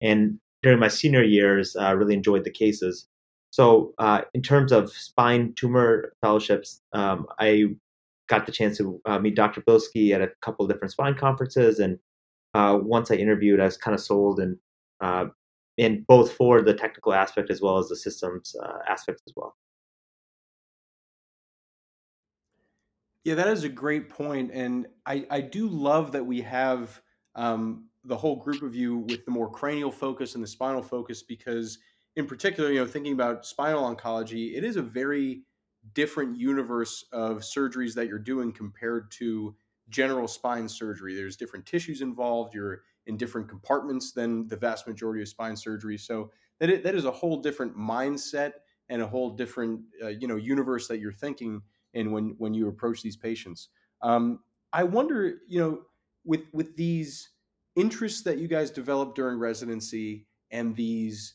And 0.00 0.38
during 0.62 0.78
my 0.78 0.88
senior 0.88 1.22
years, 1.22 1.76
I 1.76 1.90
uh, 1.90 1.94
really 1.94 2.14
enjoyed 2.14 2.44
the 2.44 2.50
cases. 2.50 3.06
So, 3.50 3.92
uh, 3.98 4.22
in 4.32 4.40
terms 4.40 4.72
of 4.72 4.90
spine 4.90 5.52
tumor 5.54 6.14
fellowships, 6.22 6.80
um, 6.94 7.26
I 7.38 7.64
got 8.30 8.46
the 8.46 8.52
chance 8.52 8.78
to 8.78 8.98
uh, 9.04 9.18
meet 9.18 9.36
Dr. 9.36 9.60
Bilsky 9.60 10.14
at 10.14 10.22
a 10.22 10.30
couple 10.40 10.66
different 10.66 10.92
spine 10.92 11.16
conferences. 11.16 11.80
And 11.80 11.98
uh, 12.54 12.78
once 12.80 13.10
I 13.10 13.16
interviewed, 13.16 13.60
I 13.60 13.64
was 13.64 13.76
kind 13.76 13.94
of 13.94 14.00
sold 14.00 14.40
and 14.40 14.56
uh, 15.02 15.26
and 15.78 16.06
both 16.06 16.32
for 16.32 16.62
the 16.62 16.74
technical 16.74 17.14
aspect 17.14 17.50
as 17.50 17.60
well 17.60 17.78
as 17.78 17.88
the 17.88 17.96
systems 17.96 18.54
uh, 18.62 18.78
aspect 18.88 19.22
as 19.26 19.32
well. 19.36 19.56
Yeah, 23.24 23.34
that 23.34 23.48
is 23.48 23.64
a 23.64 23.68
great 23.68 24.08
point, 24.08 24.50
and 24.52 24.86
I 25.06 25.26
I 25.30 25.40
do 25.40 25.68
love 25.68 26.12
that 26.12 26.24
we 26.24 26.40
have 26.42 27.02
um, 27.34 27.88
the 28.04 28.16
whole 28.16 28.36
group 28.36 28.62
of 28.62 28.74
you 28.74 28.96
with 28.96 29.24
the 29.24 29.30
more 29.30 29.50
cranial 29.50 29.90
focus 29.92 30.34
and 30.34 30.42
the 30.42 30.48
spinal 30.48 30.82
focus 30.82 31.22
because, 31.22 31.78
in 32.16 32.26
particular, 32.26 32.70
you 32.70 32.78
know, 32.78 32.86
thinking 32.86 33.12
about 33.12 33.44
spinal 33.44 33.82
oncology, 33.94 34.56
it 34.56 34.64
is 34.64 34.76
a 34.76 34.82
very 34.82 35.42
different 35.92 36.36
universe 36.38 37.04
of 37.12 37.38
surgeries 37.38 37.94
that 37.94 38.06
you're 38.08 38.18
doing 38.18 38.52
compared 38.52 39.10
to 39.12 39.56
general 39.88 40.28
spine 40.28 40.68
surgery. 40.68 41.14
There's 41.14 41.36
different 41.36 41.66
tissues 41.66 42.02
involved. 42.02 42.54
You're 42.54 42.82
in 43.08 43.16
different 43.16 43.48
compartments 43.48 44.12
than 44.12 44.46
the 44.48 44.56
vast 44.56 44.86
majority 44.86 45.22
of 45.22 45.28
spine 45.28 45.56
surgery. 45.56 45.98
So 45.98 46.30
that 46.60 46.70
is, 46.70 46.82
that 46.84 46.94
is 46.94 47.04
a 47.04 47.10
whole 47.10 47.40
different 47.40 47.76
mindset 47.76 48.52
and 48.88 49.02
a 49.02 49.06
whole 49.06 49.30
different 49.30 49.80
uh, 50.02 50.08
you 50.08 50.28
know 50.28 50.36
universe 50.36 50.86
that 50.88 50.98
you're 50.98 51.12
thinking 51.12 51.62
in 51.94 52.12
when 52.12 52.34
when 52.38 52.54
you 52.54 52.68
approach 52.68 53.02
these 53.02 53.16
patients. 53.16 53.68
Um, 54.02 54.40
I 54.72 54.84
wonder, 54.84 55.38
you 55.48 55.60
know, 55.60 55.80
with 56.24 56.42
with 56.52 56.76
these 56.76 57.30
interests 57.76 58.22
that 58.22 58.38
you 58.38 58.48
guys 58.48 58.70
developed 58.70 59.16
during 59.16 59.38
residency 59.38 60.26
and 60.50 60.74
these 60.76 61.34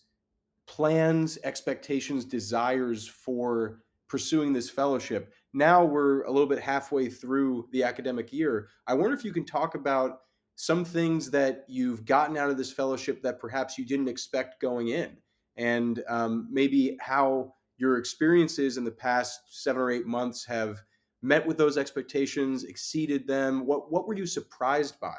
plans, 0.68 1.38
expectations, 1.44 2.26
desires 2.26 3.08
for 3.08 3.80
pursuing 4.08 4.54
this 4.54 4.70
fellowship. 4.70 5.34
Now 5.54 5.84
we're 5.84 6.24
a 6.24 6.32
little 6.32 6.48
bit 6.48 6.60
halfway 6.60 7.10
through 7.10 7.68
the 7.72 7.84
academic 7.84 8.32
year. 8.34 8.70
I 8.88 8.94
wonder 8.94 9.14
if 9.14 9.24
you 9.24 9.34
can 9.34 9.46
talk 9.46 9.76
about 9.76 10.20
some 10.64 10.86
things 10.86 11.30
that 11.30 11.66
you've 11.68 12.06
gotten 12.06 12.38
out 12.38 12.50
of 12.50 12.56
this 12.56 12.72
fellowship 12.72 13.22
that 13.22 13.38
perhaps 13.38 13.78
you 13.78 13.86
didn't 13.86 14.08
expect 14.08 14.62
going 14.62 14.88
in, 14.88 15.18
and 15.58 16.02
um, 16.08 16.48
maybe 16.50 16.98
how 17.02 17.54
your 17.76 17.98
experiences 17.98 18.78
in 18.78 18.86
the 18.86 18.92
past 18.92 19.42
seven 19.50 19.82
or 19.82 19.92
eight 19.92 20.06
months 20.06 20.46
have 20.46 20.82
met 21.22 21.46
with 21.46 21.58
those 21.58 21.78
expectations, 21.78 22.64
exceeded 22.64 23.28
them. 23.28 23.66
What 23.66 23.92
what 23.92 24.08
were 24.08 24.14
you 24.14 24.26
surprised 24.26 24.98
by? 25.02 25.18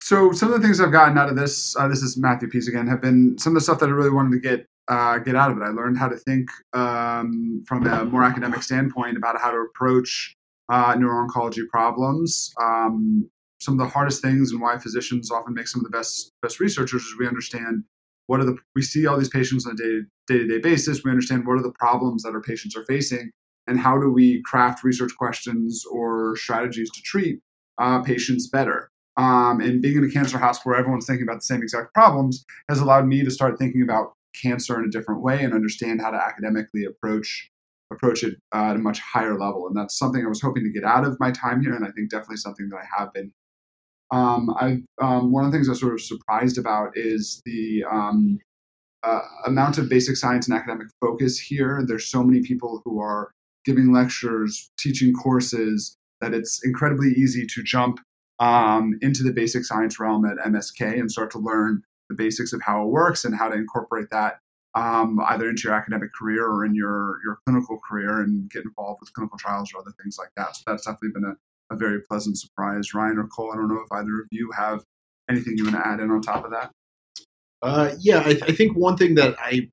So 0.00 0.32
some 0.32 0.50
of 0.50 0.58
the 0.58 0.66
things 0.66 0.80
I've 0.80 0.90
gotten 0.90 1.18
out 1.18 1.28
of 1.28 1.36
this, 1.36 1.76
uh, 1.76 1.86
this 1.86 2.00
is 2.02 2.16
Matthew 2.16 2.48
Pease 2.48 2.68
again, 2.68 2.86
have 2.86 3.02
been 3.02 3.36
some 3.36 3.50
of 3.50 3.56
the 3.56 3.60
stuff 3.60 3.78
that 3.80 3.90
I 3.90 3.92
really 3.92 4.08
wanted 4.08 4.30
to 4.30 4.40
get 4.40 4.66
uh, 4.88 5.18
get 5.18 5.36
out 5.36 5.50
of 5.50 5.58
it. 5.58 5.62
I 5.62 5.68
learned 5.68 5.98
how 5.98 6.08
to 6.08 6.16
think 6.16 6.48
um, 6.72 7.62
from 7.68 7.86
a 7.86 8.06
more 8.06 8.24
academic 8.24 8.62
standpoint 8.62 9.18
about 9.18 9.38
how 9.38 9.50
to 9.50 9.58
approach 9.58 10.37
uh, 10.68 10.94
neuro-oncology 10.98 11.66
problems. 11.68 12.52
Um, 12.60 13.28
some 13.60 13.74
of 13.74 13.78
the 13.78 13.92
hardest 13.92 14.22
things 14.22 14.52
and 14.52 14.60
why 14.60 14.78
physicians 14.78 15.30
often 15.30 15.54
make 15.54 15.66
some 15.66 15.80
of 15.80 15.84
the 15.84 15.96
best 15.96 16.32
best 16.42 16.60
researchers 16.60 17.02
is 17.02 17.16
we 17.18 17.26
understand 17.26 17.84
what 18.26 18.40
are 18.40 18.44
the 18.44 18.56
we 18.74 18.82
see 18.82 19.06
all 19.06 19.18
these 19.18 19.28
patients 19.28 19.66
on 19.66 19.72
a 19.72 19.76
day 19.76 20.06
to 20.28 20.46
day 20.46 20.58
basis. 20.58 21.02
We 21.04 21.10
understand 21.10 21.46
what 21.46 21.58
are 21.58 21.62
the 21.62 21.72
problems 21.72 22.22
that 22.22 22.34
our 22.34 22.40
patients 22.40 22.76
are 22.76 22.84
facing, 22.84 23.30
and 23.66 23.80
how 23.80 23.98
do 23.98 24.10
we 24.10 24.42
craft 24.42 24.84
research 24.84 25.12
questions 25.18 25.84
or 25.90 26.36
strategies 26.36 26.90
to 26.90 27.02
treat 27.02 27.40
uh, 27.78 28.02
patients 28.02 28.48
better. 28.48 28.90
Um, 29.16 29.60
and 29.60 29.82
being 29.82 29.96
in 29.96 30.04
a 30.04 30.10
cancer 30.10 30.38
hospital 30.38 30.70
where 30.70 30.78
everyone's 30.78 31.06
thinking 31.06 31.24
about 31.24 31.40
the 31.40 31.46
same 31.46 31.60
exact 31.60 31.92
problems 31.92 32.44
has 32.68 32.78
allowed 32.78 33.06
me 33.06 33.24
to 33.24 33.30
start 33.32 33.58
thinking 33.58 33.82
about 33.82 34.12
cancer 34.40 34.78
in 34.78 34.84
a 34.84 34.90
different 34.90 35.22
way 35.22 35.42
and 35.42 35.52
understand 35.52 36.00
how 36.00 36.12
to 36.12 36.16
academically 36.16 36.84
approach 36.84 37.50
approach 37.90 38.22
it 38.22 38.36
at 38.52 38.76
a 38.76 38.78
much 38.78 39.00
higher 39.00 39.38
level. 39.38 39.66
And 39.66 39.76
that's 39.76 39.98
something 39.98 40.24
I 40.24 40.28
was 40.28 40.40
hoping 40.40 40.64
to 40.64 40.70
get 40.70 40.84
out 40.84 41.04
of 41.04 41.18
my 41.20 41.30
time 41.30 41.62
here, 41.62 41.74
and 41.74 41.84
I 41.84 41.90
think 41.90 42.10
definitely 42.10 42.36
something 42.36 42.68
that 42.70 42.76
I 42.76 42.98
have 42.98 43.12
been. 43.12 43.32
Um, 44.10 44.50
I 44.58 44.78
um, 45.02 45.32
one 45.32 45.44
of 45.44 45.52
the 45.52 45.56
things 45.56 45.68
I 45.68 45.72
was 45.72 45.80
sort 45.80 45.94
of 45.94 46.00
surprised 46.00 46.58
about 46.58 46.92
is 46.94 47.42
the 47.44 47.84
um, 47.90 48.38
uh, 49.02 49.20
amount 49.46 49.78
of 49.78 49.88
basic 49.88 50.16
science 50.16 50.48
and 50.48 50.56
academic 50.56 50.88
focus 51.00 51.38
here. 51.38 51.82
There's 51.86 52.06
so 52.06 52.22
many 52.22 52.42
people 52.42 52.80
who 52.84 53.00
are 53.00 53.32
giving 53.64 53.92
lectures, 53.92 54.70
teaching 54.78 55.12
courses 55.12 55.96
that 56.20 56.32
it's 56.32 56.64
incredibly 56.64 57.10
easy 57.10 57.46
to 57.46 57.62
jump 57.62 58.00
um, 58.40 58.98
into 59.02 59.22
the 59.22 59.32
basic 59.32 59.64
science 59.64 60.00
realm 60.00 60.24
at 60.24 60.38
MSK 60.38 60.98
and 60.98 61.10
start 61.10 61.30
to 61.32 61.38
learn 61.38 61.82
the 62.08 62.14
basics 62.14 62.52
of 62.52 62.62
how 62.62 62.82
it 62.82 62.88
works 62.88 63.24
and 63.24 63.36
how 63.36 63.48
to 63.48 63.56
incorporate 63.56 64.08
that 64.10 64.38
um, 64.78 65.18
either 65.30 65.48
into 65.48 65.62
your 65.64 65.74
academic 65.74 66.12
career 66.14 66.46
or 66.46 66.64
in 66.64 66.74
your 66.74 67.18
your 67.24 67.38
clinical 67.44 67.80
career 67.88 68.22
and 68.22 68.48
get 68.50 68.64
involved 68.64 69.00
with 69.00 69.12
clinical 69.12 69.36
trials 69.38 69.72
or 69.74 69.80
other 69.80 69.92
things 70.00 70.16
like 70.18 70.30
that. 70.36 70.54
So 70.54 70.62
that's 70.66 70.86
definitely 70.86 71.20
been 71.20 71.24
a, 71.24 71.74
a 71.74 71.76
very 71.76 72.00
pleasant 72.02 72.38
surprise. 72.38 72.94
Ryan 72.94 73.18
or 73.18 73.26
Cole, 73.26 73.50
I 73.52 73.56
don't 73.56 73.68
know 73.68 73.80
if 73.80 73.90
either 73.90 74.20
of 74.20 74.28
you 74.30 74.50
have 74.56 74.84
anything 75.28 75.54
you 75.56 75.64
want 75.64 75.76
to 75.76 75.86
add 75.86 76.00
in 76.00 76.10
on 76.10 76.22
top 76.22 76.44
of 76.44 76.52
that. 76.52 76.70
Uh, 77.60 77.94
yeah, 77.98 78.20
I, 78.20 78.38
I 78.42 78.52
think 78.52 78.76
one 78.76 78.96
thing 78.96 79.16
that 79.16 79.34
I, 79.40 79.68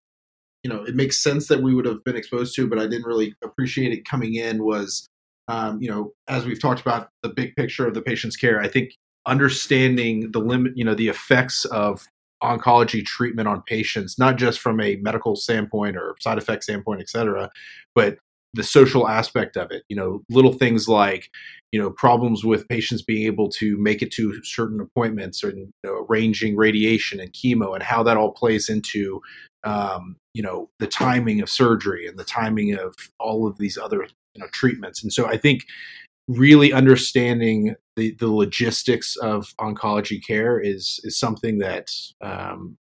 you 0.64 0.70
know, 0.70 0.84
it 0.84 0.96
makes 0.96 1.22
sense 1.22 1.48
that 1.50 1.62
we 1.62 1.76
would 1.76 1.86
have 1.86 2.04
been 2.04 2.16
exposed 2.16 2.56
to, 2.56 2.68
but 2.68 2.80
I 2.80 2.88
didn't 2.88 3.06
really 3.06 3.36
appreciate 3.44 3.92
it 3.94 4.06
coming 4.06 4.34
in 4.34 4.64
was, 4.64 5.08
um, 5.48 5.80
you 5.80 5.90
know, 5.90 6.14
as 6.28 6.46
we've 6.46 6.60
talked 6.60 6.82
about 6.82 7.10
the 7.22 7.30
big 7.30 7.56
picture 7.56 7.88
of 7.88 7.94
the 7.94 8.02
patient's 8.02 8.36
care. 8.36 8.60
I 8.60 8.68
think 8.68 8.96
understanding 9.28 10.32
the 10.32 10.40
limit, 10.40 10.76
you 10.76 10.84
know, 10.84 10.96
the 10.96 11.10
effects 11.10 11.66
of 11.66 12.08
oncology 12.44 13.04
treatment 13.06 13.48
on 13.48 13.62
patients, 13.64 14.20
not 14.20 14.38
just 14.38 14.60
from 14.60 14.80
a 14.80 14.98
medical 14.98 15.36
standpoint 15.36 15.98
or 15.98 16.16
side 16.20 16.38
effect 16.38 16.64
standpoint, 16.64 17.02
et 17.02 17.10
cetera, 17.10 17.50
but 17.94 18.18
the 18.54 18.64
social 18.64 19.08
aspect 19.08 19.58
of 19.58 19.72
it. 19.72 19.84
You 19.90 19.96
know, 19.96 20.22
little 20.30 20.54
things 20.54 20.88
like, 20.88 21.30
you 21.72 21.80
know, 21.80 21.90
problems 21.90 22.46
with 22.46 22.68
patients 22.70 23.02
being 23.02 23.26
able 23.26 23.50
to 23.50 23.78
make 23.78 24.02
it 24.02 24.12
to 24.14 24.42
certain 24.44 24.80
appointments 24.80 25.44
or 25.44 25.50
you 25.50 25.70
know, 25.84 26.06
arranging 26.10 26.56
radiation 26.56 27.20
and 27.20 27.34
chemo 27.34 27.74
and 27.74 27.84
how 27.84 28.02
that 28.04 28.18
all 28.18 28.32
plays 28.32 28.70
into, 28.70 29.22
um, 29.66 30.16
you 30.34 30.42
know, 30.42 30.70
the 30.80 30.88
timing 30.88 31.42
of 31.42 31.50
surgery 31.50 32.08
and 32.08 32.18
the 32.18 32.24
timing 32.24 32.74
of 32.74 32.96
all 33.20 33.46
of 33.46 33.58
these 33.58 33.78
other 33.78 34.08
you 34.36 34.42
know 34.42 34.48
treatments. 34.52 35.02
And 35.02 35.12
so 35.12 35.26
I 35.26 35.38
think 35.38 35.66
really 36.28 36.74
understanding 36.74 37.76
the, 37.96 38.16
the 38.20 38.28
logistics 38.28 39.16
of 39.18 39.54
oncology 39.60 40.26
care 40.26 40.60
is 40.60 41.00
is 41.04 41.18
something 41.18 41.60
that 41.60 41.88
um, 42.22 42.78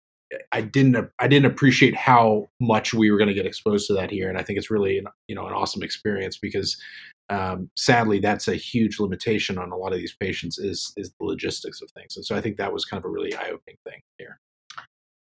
I 0.52 0.62
didn't 0.62 1.10
I 1.20 1.28
didn't 1.28 1.52
appreciate 1.52 1.96
how 1.96 2.50
much 2.60 2.94
we 2.94 3.12
were 3.12 3.18
going 3.18 3.28
to 3.28 3.34
get 3.34 3.46
exposed 3.46 3.88
to 3.88 3.94
that 3.94 4.12
here, 4.12 4.30
and 4.30 4.38
I 4.38 4.44
think 4.44 4.58
it's 4.58 4.72
really 4.72 4.98
an, 4.98 5.06
you 5.28 5.36
know 5.36 5.48
an 5.48 5.54
awesome 5.54 5.84
experience 5.84 6.38
because 6.38 6.82
um, 7.30 7.70
sadly 7.78 8.20
that's 8.20 8.48
a 8.48 8.56
huge 8.56 9.00
limitation 9.00 9.58
on 9.58 9.72
a 9.72 9.78
lot 9.78 9.94
of 9.94 10.00
these 10.00 10.16
patients 10.20 10.58
is 10.58 10.94
is 10.98 11.14
the 11.20 11.26
logistics 11.26 11.82
of 11.82 11.90
things, 11.92 12.16
and 12.16 12.26
so 12.26 12.36
I 12.36 12.42
think 12.42 12.58
that 12.58 12.74
was 12.74 12.86
kind 12.86 13.00
of 13.00 13.06
a 13.06 13.12
really 13.12 13.36
eye 13.36 13.52
opening 13.54 13.78
thing 13.88 14.02
here. 14.18 14.40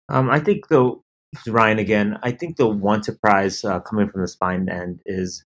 Um, 0.09 0.29
I 0.29 0.39
think 0.39 0.67
though 0.67 1.03
Ryan 1.47 1.79
again, 1.79 2.17
I 2.23 2.31
think 2.31 2.57
the 2.57 2.67
one 2.67 3.03
surprise 3.03 3.63
uh, 3.63 3.79
coming 3.81 4.09
from 4.09 4.21
the 4.21 4.27
spine 4.27 4.69
end 4.69 5.01
is 5.05 5.43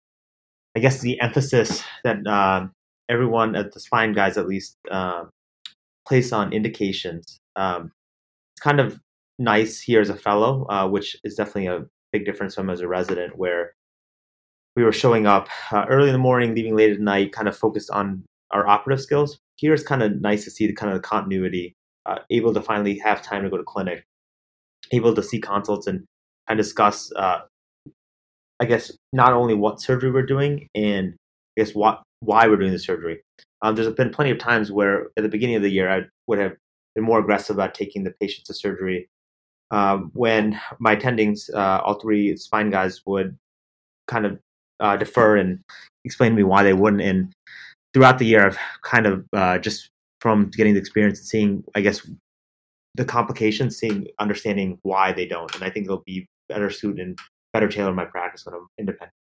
I 0.76 0.80
guess 0.80 1.02
the 1.02 1.20
emphasis 1.20 1.84
that 2.04 2.26
uh, 2.26 2.68
everyone 3.10 3.56
at 3.56 3.74
the 3.74 3.80
spine 3.80 4.14
guys 4.14 4.38
at 4.38 4.48
least 4.48 4.78
uh, 4.92 5.26
place 6.08 6.32
on 6.32 6.54
indications. 6.54 7.40
Um, 7.56 7.92
it's 8.54 8.62
kind 8.62 8.80
of 8.80 9.00
nice 9.38 9.80
here 9.80 10.02
as 10.02 10.10
a 10.10 10.16
fellow, 10.16 10.66
uh, 10.70 10.88
which 10.88 11.18
is 11.24 11.36
definitely 11.36 11.68
a 11.68 11.86
big 12.12 12.26
difference 12.26 12.56
from 12.56 12.70
as 12.70 12.82
a 12.82 12.88
resident, 12.88 13.38
where 13.38 13.74
we 14.76 14.84
were 14.84 14.92
showing 14.92 15.26
up 15.26 15.50
uh, 15.72 15.86
early 15.90 16.10
in 16.10 16.14
the 16.14 16.20
morning, 16.20 16.54
leaving 16.54 16.76
late 16.76 16.92
at 16.92 17.00
night, 17.00 17.32
kind 17.32 17.48
of 17.48 17.58
focused 17.58 17.90
on 17.92 18.24
our 18.52 18.68
operative 18.68 19.02
skills. 19.02 19.40
Here 19.56 19.74
it's 19.74 19.84
kind 19.84 20.04
of 20.04 20.22
nice 20.22 20.46
to 20.46 20.52
see 20.52 20.68
the 20.68 20.74
kind 20.74 20.94
of 20.94 21.02
the 21.02 21.08
continuity, 21.08 21.76
uh, 22.06 22.20
able 22.30 22.54
to 22.54 22.62
finally 22.62 22.98
have 23.00 23.22
time 23.22 23.44
to 23.44 23.50
go 23.50 23.58
to 23.58 23.64
clinic, 23.64 24.04
able 24.92 25.14
to 25.16 25.24
see 25.24 25.40
consults 25.40 25.88
and 25.88 26.06
and 26.48 26.58
discuss 26.58 27.12
uh, 27.16 27.42
I 28.60 28.66
guess 28.66 28.92
not 29.14 29.34
only 29.34 29.54
what 29.54 29.82
surgery 29.82 30.12
we're 30.12 30.26
doing 30.26 30.68
and 30.76 31.16
I 31.58 31.62
guess 31.62 31.74
what 31.74 32.02
why 32.22 32.48
we're 32.48 32.58
doing 32.58 32.72
the 32.72 32.80
surgery. 32.80 33.22
Um, 33.62 33.76
there's 33.76 33.92
been 33.94 34.10
plenty 34.10 34.32
of 34.32 34.40
times 34.40 34.72
where 34.72 35.08
at 35.18 35.24
the 35.24 35.30
beginning 35.30 35.56
of 35.56 35.62
the 35.62 35.72
year 35.72 35.90
I 35.90 36.04
would 36.28 36.40
have 36.40 36.54
been 36.96 37.04
more 37.04 37.20
aggressive 37.20 37.56
about 37.56 37.74
taking 37.74 38.04
the 38.04 38.12
patients 38.20 38.48
to 38.48 38.54
surgery. 38.54 39.10
Um, 39.72 40.12
when 40.14 40.60
my 40.80 40.96
attendings, 40.96 41.54
uh, 41.54 41.82
all 41.84 42.00
three 42.00 42.36
spine 42.38 42.70
guys 42.70 43.02
would 43.06 43.38
kind 44.08 44.26
of 44.26 44.40
uh, 44.80 44.98
defer 44.98 45.38
and 45.38 45.60
explain 46.06 46.32
to 46.32 46.38
me 46.38 46.44
why 46.44 46.64
they 46.64 46.74
wouldn't. 46.74 47.02
And 47.02 47.32
throughout 47.94 48.18
the 48.18 48.26
year, 48.26 48.46
I've 48.46 48.58
kind 48.82 49.06
of 49.06 49.26
uh, 49.34 49.60
just 49.60 49.90
from 50.22 50.50
getting 50.50 50.74
the 50.74 50.80
experience 50.80 51.20
and 51.20 51.28
seeing, 51.28 51.64
I 51.76 51.82
guess, 51.82 52.10
the 52.96 53.06
complications, 53.06 53.78
seeing, 53.78 54.08
understanding 54.20 54.80
why 54.82 55.14
they 55.14 55.26
don't. 55.26 55.54
And 55.56 55.64
I 55.64 55.70
think 55.70 55.88
they'll 55.88 56.04
be 56.06 56.28
better 56.48 56.70
suited 56.70 57.06
and 57.06 57.20
better 57.54 57.68
tailor 57.68 57.94
my 57.94 58.06
practice 58.06 58.46
when 58.46 58.56
I'm 58.56 58.68
independent. 58.78 59.14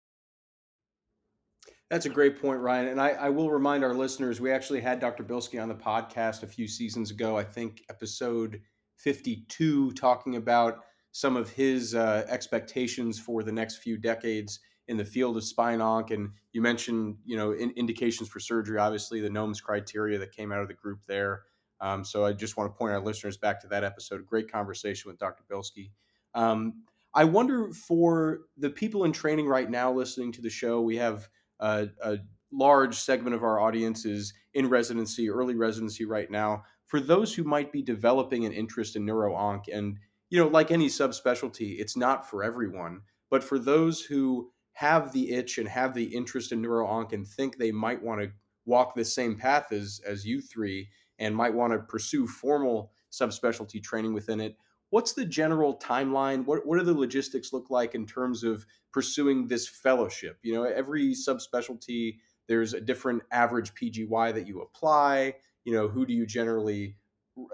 That's 1.91 2.07
a 2.07 2.11
great 2.11 2.41
point, 2.41 2.61
Ryan. 2.61 2.89
And 2.89 3.01
I, 3.01 3.11
I, 3.11 3.29
will 3.31 3.51
remind 3.51 3.83
our 3.83 3.95
listeners 3.95 4.41
we 4.41 4.53
actually 4.53 4.83
had 4.83 5.01
Dr. 5.01 5.25
Bilsky 5.25 5.61
on 5.61 5.69
the 5.69 5.75
podcast 5.75 6.43
a 6.43 6.47
few 6.47 6.69
seasons 6.69 7.11
ago, 7.11 7.39
I 7.39 7.45
think 7.45 7.83
episode 7.89 8.61
52, 8.97 9.93
talking 9.93 10.37
about 10.37 10.81
some 11.13 11.35
of 11.35 11.51
his 11.51 11.95
uh, 11.95 12.27
expectations 12.29 13.19
for 13.19 13.43
the 13.43 13.53
next 13.53 13.79
few 13.79 13.97
decades 13.97 14.61
in 14.89 14.99
the 14.99 15.05
field 15.05 15.39
of 15.39 15.45
spine 15.45 15.81
onc. 15.81 16.11
And 16.11 16.31
you 16.53 16.61
mentioned, 16.61 17.17
you 17.25 17.39
know, 17.39 17.53
in, 17.53 17.71
indications 17.71 18.29
for 18.29 18.39
surgery, 18.39 18.79
obviously 18.79 19.21
the 19.21 19.31
NOMS 19.31 19.63
criteria 19.63 20.19
that 20.19 20.33
came 20.33 20.53
out 20.53 20.61
of 20.61 20.69
the 20.69 20.75
group 20.75 21.01
there. 21.07 21.43
Um, 21.81 22.05
so 22.05 22.25
I 22.25 22.33
just 22.35 22.59
want 22.59 22.71
to 22.71 22.77
point 22.77 22.93
our 22.93 23.01
listeners 23.01 23.39
back 23.39 23.61
to 23.63 23.69
that 23.69 23.85
episode. 23.85 24.27
Great 24.27 24.51
conversation 24.51 25.11
with 25.11 25.19
Dr. 25.19 25.45
Bilsky. 25.51 25.91
Um, 26.35 26.83
I 27.15 27.25
wonder 27.25 27.73
for 27.73 28.41
the 28.59 28.69
people 28.69 29.05
in 29.05 29.13
training 29.13 29.47
right 29.47 29.71
now 29.71 29.91
listening 29.91 30.33
to 30.33 30.43
the 30.43 30.51
show, 30.51 30.83
we 30.83 30.97
have 30.97 31.29
a, 31.61 31.89
a 32.03 32.19
large 32.53 32.97
segment 32.97 33.35
of 33.35 33.43
our 33.43 33.61
audience 33.61 34.05
is 34.05 34.33
in 34.55 34.69
residency, 34.69 35.29
early 35.31 35.55
residency 35.55 36.05
right 36.05 36.31
now. 36.31 36.65
For 36.87 37.01
those 37.01 37.35
who 37.35 37.45
might 37.45 37.73
be 37.73 37.83
developing 37.83 38.47
an 38.47 38.53
interest 38.53 38.97
in 38.97 39.05
neuro-onc, 39.05 39.65
and 39.73 39.99
you 40.31 40.39
know, 40.39 40.49
like 40.49 40.71
any 40.71 40.89
subspecialty, 40.89 41.79
it's 41.79 41.97
not 41.97 42.29
for 42.29 42.43
everyone. 42.43 43.01
But 43.31 43.45
for 43.45 43.59
those 43.59 44.01
who 44.01 44.51
have 44.73 45.13
the 45.13 45.33
itch 45.33 45.59
and 45.59 45.69
have 45.69 45.93
the 45.93 46.05
interest 46.05 46.53
in 46.53 46.63
neuro-onc 46.63 47.13
and 47.13 47.27
think 47.27 47.57
they 47.57 47.73
might 47.73 48.03
want 48.03 48.23
to 48.23 48.31
walk 48.65 48.95
the 48.95 49.05
same 49.05 49.37
path 49.37 49.73
as 49.73 50.01
as 50.07 50.25
you 50.25 50.41
three 50.41 50.89
and 51.19 51.35
might 51.35 51.55
want 51.55 51.73
to 51.73 51.79
pursue 51.81 52.27
formal 52.27 52.93
subspecialty 53.11 53.83
training 53.83 54.13
within 54.15 54.41
it, 54.41 54.57
what's 54.91 55.13
the 55.13 55.25
general 55.25 55.79
timeline? 55.79 56.45
What 56.45 56.67
what 56.67 56.79
do 56.79 56.85
the 56.85 56.95
logistics 56.95 57.53
look 57.53 57.71
like 57.71 57.95
in 57.95 58.07
terms 58.07 58.45
of 58.45 58.65
pursuing 58.93 59.49
this 59.49 59.69
fellowship? 59.69 60.39
You 60.43 60.55
know, 60.55 60.65
every 60.65 61.15
subspecialty 61.15 62.17
there's 62.49 62.73
a 62.73 62.81
different 62.81 63.23
average 63.31 63.75
PGY 63.75 64.35
that 64.35 64.47
you 64.47 64.63
apply. 64.63 65.35
You 65.65 65.75
know, 65.75 65.89
who 65.89 66.07
do 66.07 66.15
you 66.15 66.27
generally 66.27 66.97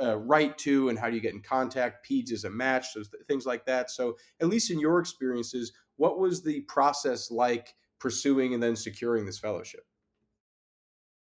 uh, 0.01 0.17
write 0.17 0.57
to 0.59 0.89
and 0.89 0.99
how 0.99 1.11
do 1.11 1.17
you 1.17 1.21
get 1.21 1.35
in 1.35 1.43
contact? 1.43 2.09
PEDS 2.09 2.31
is 2.31 2.45
a 2.45 2.51
match, 2.51 2.93
so 2.93 3.01
th- 3.01 3.25
things 3.29 3.45
like 3.45 3.67
that. 3.67 3.91
So, 3.91 4.17
at 4.41 4.49
least 4.49 4.71
in 4.71 4.79
your 4.79 5.01
experiences, 5.01 5.73
what 5.97 6.19
was 6.19 6.43
the 6.43 6.61
process 6.63 7.31
like 7.31 7.75
pursuing 7.99 8.55
and 8.55 8.63
then 8.63 8.77
securing 8.77 9.27
this 9.27 9.39
fellowship? 9.39 9.85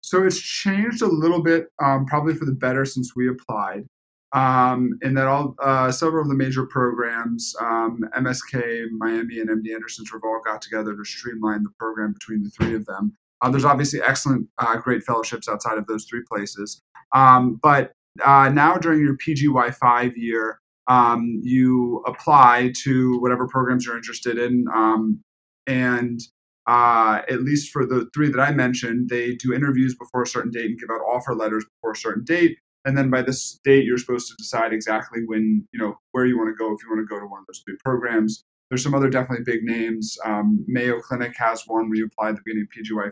So 0.01 0.23
it's 0.23 0.39
changed 0.39 1.01
a 1.01 1.07
little 1.07 1.41
bit, 1.41 1.69
um, 1.83 2.05
probably 2.05 2.35
for 2.35 2.45
the 2.45 2.51
better 2.51 2.85
since 2.85 3.15
we 3.15 3.27
applied. 3.27 3.87
Um, 4.35 4.99
in 5.01 5.13
that 5.13 5.27
all 5.27 5.55
uh, 5.63 5.89
several 5.91 6.23
of 6.23 6.27
the 6.27 6.35
major 6.35 6.65
programs, 6.65 7.55
um, 7.61 8.01
MSK, 8.17 8.87
Miami, 8.91 9.39
and 9.39 9.49
MD 9.49 9.73
Anderson 9.73 10.05
all 10.25 10.41
got 10.43 10.61
together 10.61 10.93
to 10.93 11.05
streamline 11.05 11.63
the 11.63 11.69
program 11.79 12.11
between 12.11 12.43
the 12.43 12.49
three 12.49 12.75
of 12.75 12.85
them. 12.85 13.15
Uh, 13.41 13.49
there's 13.49 13.63
obviously 13.63 14.01
excellent, 14.01 14.47
uh, 14.57 14.75
great 14.75 15.03
fellowships 15.03 15.47
outside 15.47 15.77
of 15.77 15.87
those 15.87 16.05
three 16.05 16.21
places. 16.29 16.81
Um, 17.13 17.61
but 17.63 17.93
uh, 18.25 18.49
now 18.49 18.75
during 18.75 18.99
your 18.99 19.15
PGY 19.15 19.73
five 19.75 20.17
year, 20.17 20.59
um, 20.87 21.39
you 21.41 22.03
apply 22.05 22.73
to 22.83 23.17
whatever 23.21 23.47
programs 23.47 23.85
you're 23.85 23.95
interested 23.95 24.37
in. 24.37 24.65
Um, 24.73 25.21
and 25.65 26.19
uh, 26.67 27.21
at 27.29 27.41
least 27.41 27.71
for 27.71 27.85
the 27.85 28.09
three 28.13 28.29
that 28.29 28.39
I 28.39 28.51
mentioned, 28.51 29.09
they 29.09 29.35
do 29.35 29.53
interviews 29.53 29.95
before 29.95 30.23
a 30.23 30.27
certain 30.27 30.51
date 30.51 30.65
and 30.65 30.79
give 30.79 30.89
out 30.89 31.01
offer 31.01 31.33
letters 31.33 31.63
before 31.63 31.91
a 31.91 31.95
certain 31.97 32.25
date. 32.25 32.57
And 32.85 32.97
then 32.97 33.09
by 33.09 33.23
this 33.23 33.59
date, 33.63 33.85
you're 33.85 33.97
supposed 33.97 34.29
to 34.29 34.35
decide 34.37 34.71
exactly 34.71 35.21
when, 35.25 35.67
you 35.73 35.79
know, 35.79 35.97
where 36.11 36.25
you 36.25 36.37
want 36.37 36.49
to 36.49 36.55
go 36.55 36.73
if 36.73 36.83
you 36.83 36.89
want 36.89 37.01
to 37.01 37.13
go 37.13 37.19
to 37.19 37.25
one 37.25 37.39
of 37.41 37.47
those 37.47 37.61
three 37.65 37.77
programs. 37.83 38.43
There's 38.69 38.83
some 38.83 38.95
other 38.95 39.09
definitely 39.09 39.43
big 39.43 39.63
names. 39.63 40.17
Um, 40.23 40.63
Mayo 40.67 40.99
Clinic 40.99 41.35
has 41.37 41.63
one 41.67 41.89
where 41.89 41.97
you 41.97 42.05
apply 42.05 42.29
at 42.29 42.35
the 42.35 42.41
beginning 42.45 42.67
of 42.69 42.85
PGY 42.85 43.11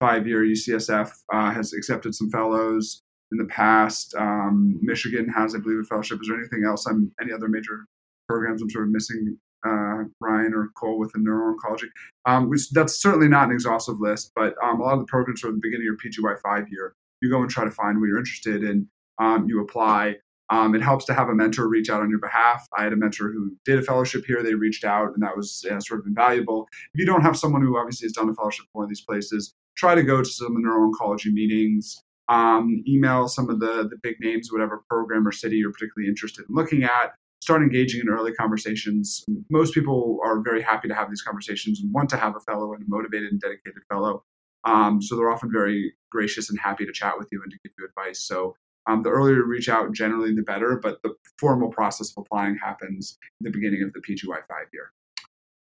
five 0.00 0.26
year. 0.26 0.42
UCSF 0.44 1.10
uh, 1.32 1.52
has 1.52 1.72
accepted 1.72 2.14
some 2.14 2.30
fellows 2.30 3.02
in 3.32 3.38
the 3.38 3.46
past. 3.46 4.14
Um, 4.16 4.78
Michigan 4.82 5.28
has, 5.28 5.54
I 5.54 5.58
believe, 5.58 5.80
a 5.80 5.84
fellowship. 5.84 6.20
Is 6.20 6.28
there 6.28 6.38
anything 6.38 6.64
else? 6.66 6.86
I'm 6.86 7.12
any 7.20 7.32
other 7.32 7.48
major 7.48 7.86
programs 8.28 8.62
I'm 8.62 8.70
sort 8.70 8.84
of 8.84 8.90
missing? 8.90 9.38
Uh, 9.66 10.04
Ryan 10.20 10.52
or 10.52 10.68
Cole 10.76 10.98
with 10.98 11.12
the 11.12 11.20
neuro-oncology. 11.20 11.88
Um, 12.26 12.50
which, 12.50 12.70
that's 12.72 13.00
certainly 13.00 13.28
not 13.28 13.48
an 13.48 13.52
exhaustive 13.52 13.98
list, 13.98 14.30
but 14.36 14.54
um, 14.62 14.78
a 14.78 14.84
lot 14.84 14.92
of 14.92 14.98
the 14.98 15.06
programs 15.06 15.42
are 15.42 15.48
at 15.48 15.54
the 15.54 15.60
beginning 15.62 15.88
of 15.88 15.96
your 15.96 15.96
PGY 15.96 16.38
five 16.42 16.66
year. 16.68 16.94
You 17.22 17.30
go 17.30 17.40
and 17.40 17.48
try 17.50 17.64
to 17.64 17.70
find 17.70 17.98
what 17.98 18.06
you're 18.06 18.18
interested 18.18 18.62
in. 18.62 18.86
Um, 19.18 19.46
you 19.48 19.60
apply. 19.60 20.16
Um, 20.50 20.74
it 20.74 20.82
helps 20.82 21.06
to 21.06 21.14
have 21.14 21.28
a 21.28 21.34
mentor 21.34 21.68
reach 21.68 21.88
out 21.88 22.02
on 22.02 22.10
your 22.10 22.18
behalf. 22.18 22.66
I 22.76 22.82
had 22.82 22.92
a 22.92 22.96
mentor 22.96 23.32
who 23.32 23.56
did 23.64 23.78
a 23.78 23.82
fellowship 23.82 24.24
here. 24.26 24.42
They 24.42 24.54
reached 24.54 24.84
out, 24.84 25.14
and 25.14 25.22
that 25.22 25.36
was 25.36 25.64
sort 25.80 26.00
of 26.00 26.06
invaluable. 26.06 26.68
If 26.92 27.00
you 27.00 27.06
don't 27.06 27.22
have 27.22 27.36
someone 27.36 27.62
who 27.62 27.78
obviously 27.78 28.06
has 28.06 28.12
done 28.12 28.28
a 28.28 28.34
fellowship 28.34 28.66
for 28.66 28.80
one 28.80 28.84
of 28.84 28.90
these 28.90 29.00
places, 29.00 29.54
try 29.76 29.94
to 29.94 30.02
go 30.02 30.18
to 30.18 30.28
some 30.28 30.54
neuro-oncology 30.60 31.32
meetings, 31.32 31.98
um, 32.28 32.82
email 32.86 33.26
some 33.26 33.48
of 33.48 33.58
the, 33.60 33.88
the 33.88 33.96
big 34.02 34.16
names, 34.20 34.50
whatever 34.52 34.84
program 34.88 35.26
or 35.26 35.32
city 35.32 35.56
you're 35.56 35.72
particularly 35.72 36.08
interested 36.08 36.44
in 36.48 36.54
looking 36.54 36.84
at, 36.84 37.14
start 37.42 37.62
engaging 37.62 38.00
in 38.00 38.08
early 38.08 38.32
conversations. 38.32 39.24
Most 39.50 39.74
people 39.74 40.18
are 40.24 40.40
very 40.40 40.62
happy 40.62 40.88
to 40.88 40.94
have 40.94 41.08
these 41.10 41.22
conversations 41.22 41.80
and 41.80 41.92
want 41.92 42.08
to 42.10 42.16
have 42.16 42.36
a 42.36 42.40
fellow 42.40 42.72
and 42.72 42.82
a 42.82 42.86
motivated 42.88 43.30
and 43.30 43.40
dedicated 43.40 43.82
fellow. 43.90 44.22
Um, 44.64 45.02
so 45.02 45.16
they're 45.16 45.30
often 45.30 45.52
very 45.52 45.92
gracious 46.10 46.48
and 46.48 46.58
happy 46.58 46.86
to 46.86 46.92
chat 46.92 47.18
with 47.18 47.28
you 47.32 47.42
and 47.42 47.52
to 47.52 47.58
give 47.62 47.72
you 47.78 47.86
advice. 47.86 48.22
So 48.22 48.56
um, 48.86 49.02
the 49.02 49.10
earlier 49.10 49.36
you 49.36 49.44
reach 49.44 49.68
out, 49.68 49.92
generally 49.92 50.34
the 50.34 50.42
better, 50.42 50.78
but 50.82 51.02
the 51.02 51.14
formal 51.38 51.70
process 51.70 52.10
of 52.10 52.24
applying 52.24 52.56
happens 52.56 53.18
in 53.40 53.44
the 53.44 53.50
beginning 53.50 53.82
of 53.82 53.92
the 53.92 54.00
PGY 54.00 54.36
five 54.48 54.66
year. 54.72 54.92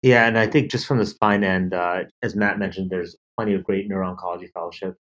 Yeah, 0.02 0.28
and 0.28 0.38
I 0.38 0.48
think 0.48 0.72
just 0.72 0.88
from 0.88 1.00
the 1.00 1.06
spine 1.06 1.44
end, 1.44 1.74
uh, 1.74 2.04
as 2.24 2.36
Matt 2.36 2.58
mentioned, 2.58 2.90
there's 2.90 3.18
plenty 3.38 3.54
of 3.54 3.66
great 3.66 3.90
neuro-oncology 3.90 4.50
fellowship. 4.54 4.96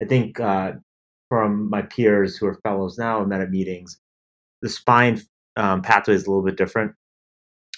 I 0.00 0.04
think 0.06 0.38
uh, 0.38 0.72
from 1.28 1.68
my 1.68 1.82
peers 1.82 2.36
who 2.36 2.46
are 2.46 2.60
fellows 2.62 2.96
now 2.96 3.20
and 3.20 3.28
met 3.28 3.40
at 3.40 3.50
meetings, 3.50 3.98
the 4.62 4.68
spine 4.68 5.20
um, 5.56 5.82
pathway 5.82 6.14
is 6.14 6.26
a 6.26 6.30
little 6.30 6.44
bit 6.44 6.56
different. 6.56 6.92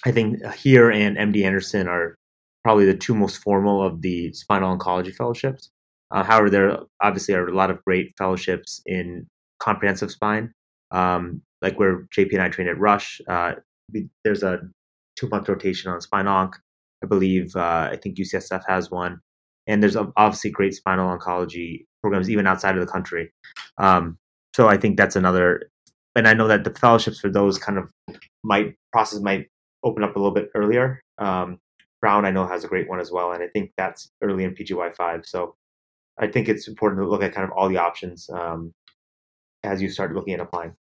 I 0.05 0.11
think 0.11 0.45
here 0.53 0.91
and 0.91 1.17
MD 1.17 1.43
Anderson 1.43 1.87
are 1.87 2.15
probably 2.63 2.85
the 2.85 2.95
two 2.95 3.15
most 3.15 3.37
formal 3.37 3.83
of 3.83 4.01
the 4.01 4.31
spinal 4.33 4.77
oncology 4.77 5.13
fellowships. 5.13 5.71
Uh, 6.11 6.23
however, 6.23 6.49
there 6.49 6.77
obviously 7.01 7.33
are 7.33 7.47
a 7.47 7.55
lot 7.55 7.71
of 7.71 7.83
great 7.83 8.13
fellowships 8.17 8.81
in 8.85 9.27
comprehensive 9.59 10.11
spine, 10.11 10.53
um, 10.91 11.41
like 11.61 11.79
where 11.79 12.07
JP 12.15 12.33
and 12.33 12.41
I 12.41 12.49
trained 12.49 12.69
at 12.69 12.79
Rush. 12.79 13.21
Uh, 13.27 13.53
there's 14.23 14.43
a 14.43 14.59
two 15.15 15.27
month 15.29 15.49
rotation 15.49 15.91
on 15.91 16.01
spine 16.01 16.27
onc. 16.27 16.55
I 17.03 17.07
believe 17.07 17.55
uh, 17.55 17.89
I 17.91 17.97
think 18.01 18.17
UCSF 18.17 18.63
has 18.67 18.91
one 18.91 19.21
and 19.69 19.83
there's 19.83 19.95
obviously 19.95 20.49
great 20.49 20.73
spinal 20.73 21.15
oncology 21.15 21.85
programs 22.01 22.29
even 22.29 22.47
outside 22.47 22.75
of 22.75 22.85
the 22.85 22.91
country. 22.91 23.31
Um, 23.77 24.17
so 24.55 24.67
I 24.67 24.77
think 24.77 24.97
that's 24.97 25.15
another, 25.15 25.69
and 26.15 26.27
I 26.27 26.33
know 26.33 26.47
that 26.47 26.63
the 26.63 26.71
fellowships 26.71 27.19
for 27.19 27.29
those 27.29 27.59
kind 27.59 27.77
of 27.77 27.91
might 28.43 28.75
process 28.91 29.19
might 29.19 29.47
open 29.83 30.03
up 30.03 30.15
a 30.15 30.19
little 30.19 30.33
bit 30.33 30.49
earlier. 30.55 31.03
Um, 31.19 31.59
Brown 32.01 32.25
I 32.25 32.31
know 32.31 32.47
has 32.47 32.63
a 32.63 32.67
great 32.67 32.89
one 32.89 32.99
as 32.99 33.11
well, 33.11 33.31
and 33.31 33.43
I 33.43 33.47
think 33.47 33.71
that's 33.77 34.09
early 34.23 34.43
in 34.43 34.55
PGY 34.55 34.95
five. 34.95 35.21
So 35.25 35.55
I 36.17 36.27
think 36.27 36.49
it's 36.49 36.67
important 36.67 37.01
to 37.01 37.07
look 37.07 37.21
at 37.21 37.35
kind 37.35 37.45
of 37.45 37.51
all 37.55 37.69
the 37.69 37.77
options 37.77 38.27
um, 38.33 38.73
as 39.63 39.81
you 39.81 39.89
start 39.89 40.13
looking 40.13 40.33
at 40.33 40.39
applying. 40.39 40.75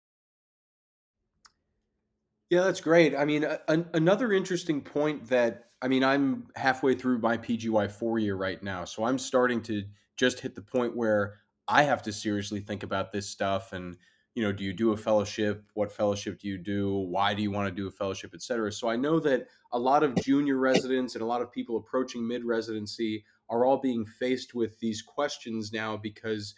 Yeah, 2.49 2.61
that's 2.61 2.81
great. 2.81 3.15
I 3.15 3.25
mean, 3.25 3.43
a, 3.43 3.59
another 3.93 4.31
interesting 4.31 4.81
point 4.81 5.27
that 5.29 5.65
I 5.81 5.87
mean, 5.87 6.03
I'm 6.03 6.47
halfway 6.55 6.95
through 6.95 7.19
my 7.19 7.37
PGY 7.37 7.91
four 7.91 8.17
year 8.17 8.35
right 8.35 8.61
now, 8.63 8.85
so 8.85 9.03
I'm 9.03 9.19
starting 9.19 9.61
to 9.63 9.83
just 10.17 10.39
hit 10.39 10.55
the 10.55 10.61
point 10.61 10.95
where 10.95 11.35
I 11.67 11.83
have 11.83 12.01
to 12.03 12.13
seriously 12.13 12.59
think 12.59 12.83
about 12.83 13.11
this 13.11 13.27
stuff. 13.27 13.73
And 13.73 13.97
you 14.35 14.43
know, 14.43 14.51
do 14.51 14.63
you 14.63 14.73
do 14.73 14.91
a 14.91 14.97
fellowship? 14.97 15.63
What 15.73 15.91
fellowship 15.91 16.39
do 16.39 16.47
you 16.47 16.57
do? 16.57 16.93
Why 16.93 17.33
do 17.33 17.41
you 17.41 17.51
want 17.51 17.67
to 17.69 17.75
do 17.75 17.87
a 17.87 17.91
fellowship, 17.91 18.31
et 18.33 18.41
cetera? 18.41 18.71
So 18.71 18.89
I 18.89 18.95
know 18.95 19.19
that 19.21 19.47
a 19.71 19.79
lot 19.79 20.03
of 20.03 20.15
junior 20.15 20.57
residents 20.57 21.15
and 21.15 21.21
a 21.21 21.25
lot 21.25 21.41
of 21.41 21.51
people 21.51 21.77
approaching 21.77 22.27
mid 22.27 22.43
residency 22.43 23.23
are 23.49 23.65
all 23.65 23.77
being 23.77 24.05
faced 24.05 24.53
with 24.53 24.79
these 24.79 25.01
questions 25.01 25.71
now 25.71 25.97
because 25.97 26.55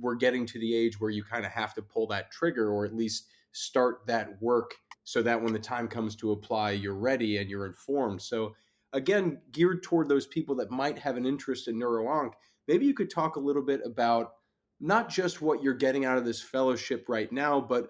we're 0.00 0.14
getting 0.14 0.46
to 0.46 0.58
the 0.58 0.74
age 0.74 1.00
where 1.00 1.10
you 1.10 1.24
kind 1.24 1.44
of 1.44 1.52
have 1.52 1.74
to 1.74 1.82
pull 1.82 2.06
that 2.08 2.30
trigger 2.30 2.70
or 2.70 2.84
at 2.84 2.94
least 2.94 3.26
start 3.52 4.06
that 4.06 4.40
work 4.40 4.74
so 5.04 5.22
that 5.22 5.42
when 5.42 5.52
the 5.52 5.58
time 5.58 5.88
comes 5.88 6.14
to 6.16 6.32
apply, 6.32 6.72
you're 6.72 6.94
ready 6.94 7.38
and 7.38 7.48
you're 7.48 7.66
informed. 7.66 8.20
So, 8.20 8.54
again, 8.92 9.40
geared 9.52 9.82
toward 9.82 10.08
those 10.08 10.26
people 10.26 10.54
that 10.56 10.70
might 10.70 10.98
have 10.98 11.16
an 11.16 11.26
interest 11.26 11.68
in 11.68 11.78
neuro-onc, 11.78 12.34
maybe 12.66 12.86
you 12.86 12.94
could 12.94 13.10
talk 13.10 13.36
a 13.36 13.40
little 13.40 13.62
bit 13.62 13.80
about 13.84 14.32
not 14.80 15.08
just 15.08 15.40
what 15.40 15.62
you're 15.62 15.74
getting 15.74 16.04
out 16.04 16.18
of 16.18 16.24
this 16.24 16.42
fellowship 16.42 17.06
right 17.08 17.32
now, 17.32 17.60
but 17.60 17.88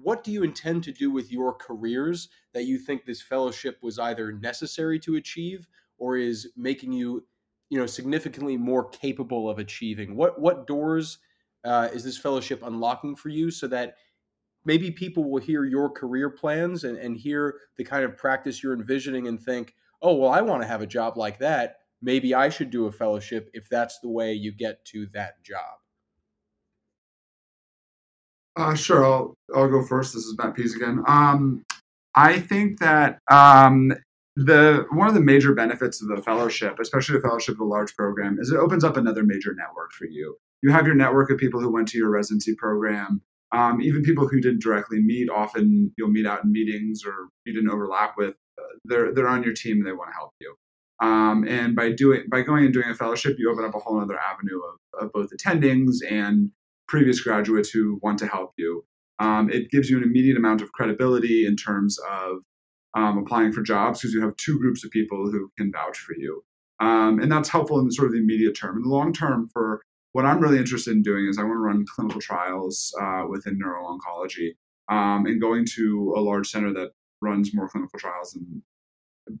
what 0.00 0.24
do 0.24 0.32
you 0.32 0.42
intend 0.42 0.84
to 0.84 0.92
do 0.92 1.10
with 1.10 1.30
your 1.30 1.52
careers 1.52 2.28
that 2.54 2.64
you 2.64 2.78
think 2.78 3.04
this 3.04 3.20
fellowship 3.20 3.78
was 3.82 3.98
either 3.98 4.32
necessary 4.32 4.98
to 5.00 5.16
achieve 5.16 5.66
or 5.98 6.16
is 6.16 6.48
making 6.56 6.92
you, 6.92 7.26
you 7.68 7.78
know, 7.78 7.86
significantly 7.86 8.56
more 8.56 8.88
capable 8.88 9.50
of 9.50 9.58
achieving? 9.58 10.16
What 10.16 10.40
what 10.40 10.66
doors 10.66 11.18
uh, 11.64 11.88
is 11.92 12.04
this 12.04 12.18
fellowship 12.18 12.62
unlocking 12.64 13.16
for 13.16 13.28
you 13.28 13.50
so 13.50 13.66
that 13.68 13.94
maybe 14.64 14.90
people 14.90 15.30
will 15.30 15.40
hear 15.40 15.64
your 15.64 15.90
career 15.90 16.30
plans 16.30 16.84
and, 16.84 16.96
and 16.98 17.16
hear 17.16 17.56
the 17.76 17.84
kind 17.84 18.04
of 18.04 18.16
practice 18.16 18.62
you're 18.62 18.74
envisioning 18.74 19.28
and 19.28 19.40
think, 19.40 19.74
oh, 20.00 20.14
well, 20.14 20.30
I 20.30 20.40
want 20.40 20.62
to 20.62 20.68
have 20.68 20.82
a 20.82 20.86
job 20.86 21.16
like 21.16 21.38
that. 21.38 21.76
Maybe 22.00 22.34
I 22.34 22.48
should 22.48 22.70
do 22.70 22.86
a 22.86 22.92
fellowship 22.92 23.48
if 23.52 23.68
that's 23.68 24.00
the 24.00 24.08
way 24.08 24.32
you 24.32 24.52
get 24.52 24.84
to 24.86 25.06
that 25.14 25.42
job. 25.44 25.78
Uh, 28.56 28.74
sure, 28.74 29.04
I'll, 29.04 29.34
I'll 29.54 29.68
go 29.68 29.82
first. 29.82 30.12
This 30.12 30.24
is 30.24 30.36
Matt 30.36 30.54
Pease 30.54 30.76
again. 30.76 31.02
Um, 31.06 31.64
I 32.14 32.38
think 32.38 32.80
that 32.80 33.18
um, 33.30 33.92
the 34.36 34.84
one 34.90 35.08
of 35.08 35.14
the 35.14 35.20
major 35.20 35.54
benefits 35.54 36.02
of 36.02 36.08
the 36.08 36.22
fellowship, 36.22 36.78
especially 36.78 37.16
a 37.16 37.20
fellowship 37.20 37.54
of 37.54 37.60
a 37.60 37.64
large 37.64 37.94
program, 37.96 38.38
is 38.38 38.50
it 38.50 38.58
opens 38.58 38.84
up 38.84 38.96
another 38.96 39.22
major 39.22 39.54
network 39.54 39.92
for 39.92 40.04
you. 40.04 40.36
You 40.62 40.70
have 40.70 40.86
your 40.86 40.94
network 40.94 41.30
of 41.30 41.38
people 41.38 41.60
who 41.60 41.72
went 41.72 41.88
to 41.88 41.98
your 41.98 42.10
residency 42.10 42.54
program 42.54 43.22
Um, 43.52 43.82
even 43.82 44.02
people 44.02 44.26
who 44.26 44.40
didn't 44.40 44.62
directly 44.62 45.00
meet, 45.00 45.28
often 45.28 45.92
you'll 45.96 46.10
meet 46.10 46.26
out 46.26 46.42
in 46.44 46.52
meetings 46.52 47.04
or 47.04 47.28
you 47.44 47.52
didn't 47.52 47.70
overlap 47.70 48.14
with. 48.16 48.34
Uh, 48.58 48.62
they're 48.84 49.12
they're 49.14 49.28
on 49.28 49.42
your 49.42 49.52
team 49.52 49.76
and 49.76 49.86
they 49.86 49.92
want 49.92 50.10
to 50.10 50.14
help 50.14 50.32
you. 50.40 50.54
Um, 51.00 51.44
and 51.46 51.76
by 51.76 51.92
doing 51.92 52.24
by 52.30 52.42
going 52.42 52.64
and 52.64 52.72
doing 52.72 52.88
a 52.88 52.94
fellowship, 52.94 53.36
you 53.38 53.50
open 53.52 53.64
up 53.64 53.74
a 53.74 53.78
whole 53.78 54.00
other 54.00 54.18
avenue 54.18 54.60
of, 54.68 55.04
of 55.04 55.12
both 55.12 55.30
attendings 55.36 55.96
and 56.08 56.50
previous 56.88 57.20
graduates 57.20 57.70
who 57.70 57.98
want 58.02 58.18
to 58.20 58.26
help 58.26 58.52
you. 58.56 58.84
Um, 59.18 59.50
it 59.50 59.70
gives 59.70 59.90
you 59.90 59.98
an 59.98 60.02
immediate 60.04 60.36
amount 60.36 60.62
of 60.62 60.72
credibility 60.72 61.46
in 61.46 61.56
terms 61.56 61.98
of 62.10 62.38
um, 62.94 63.18
applying 63.18 63.52
for 63.52 63.62
jobs 63.62 64.00
because 64.00 64.14
you 64.14 64.22
have 64.22 64.36
two 64.36 64.58
groups 64.58 64.84
of 64.84 64.90
people 64.90 65.30
who 65.30 65.50
can 65.58 65.70
vouch 65.70 65.98
for 65.98 66.14
you. 66.16 66.42
Um, 66.80 67.20
and 67.20 67.30
that's 67.30 67.48
helpful 67.50 67.78
in 67.80 67.86
the 67.86 67.92
sort 67.92 68.08
of 68.08 68.12
the 68.12 68.18
immediate 68.20 68.56
term. 68.56 68.76
In 68.76 68.82
the 68.82 68.88
long 68.88 69.12
term, 69.12 69.48
for 69.52 69.82
what 70.12 70.24
I'm 70.24 70.40
really 70.40 70.58
interested 70.58 70.92
in 70.92 71.02
doing 71.02 71.26
is 71.26 71.38
I 71.38 71.42
want 71.42 71.54
to 71.54 71.58
run 71.58 71.84
clinical 71.94 72.20
trials 72.20 72.94
uh, 73.00 73.24
within 73.28 73.58
neuro-oncology 73.58 74.50
um, 74.88 75.26
and 75.26 75.40
going 75.40 75.66
to 75.76 76.14
a 76.16 76.20
large 76.20 76.48
center 76.48 76.72
that 76.74 76.92
runs 77.20 77.54
more 77.54 77.68
clinical 77.68 77.98
trials 77.98 78.32
than 78.32 78.62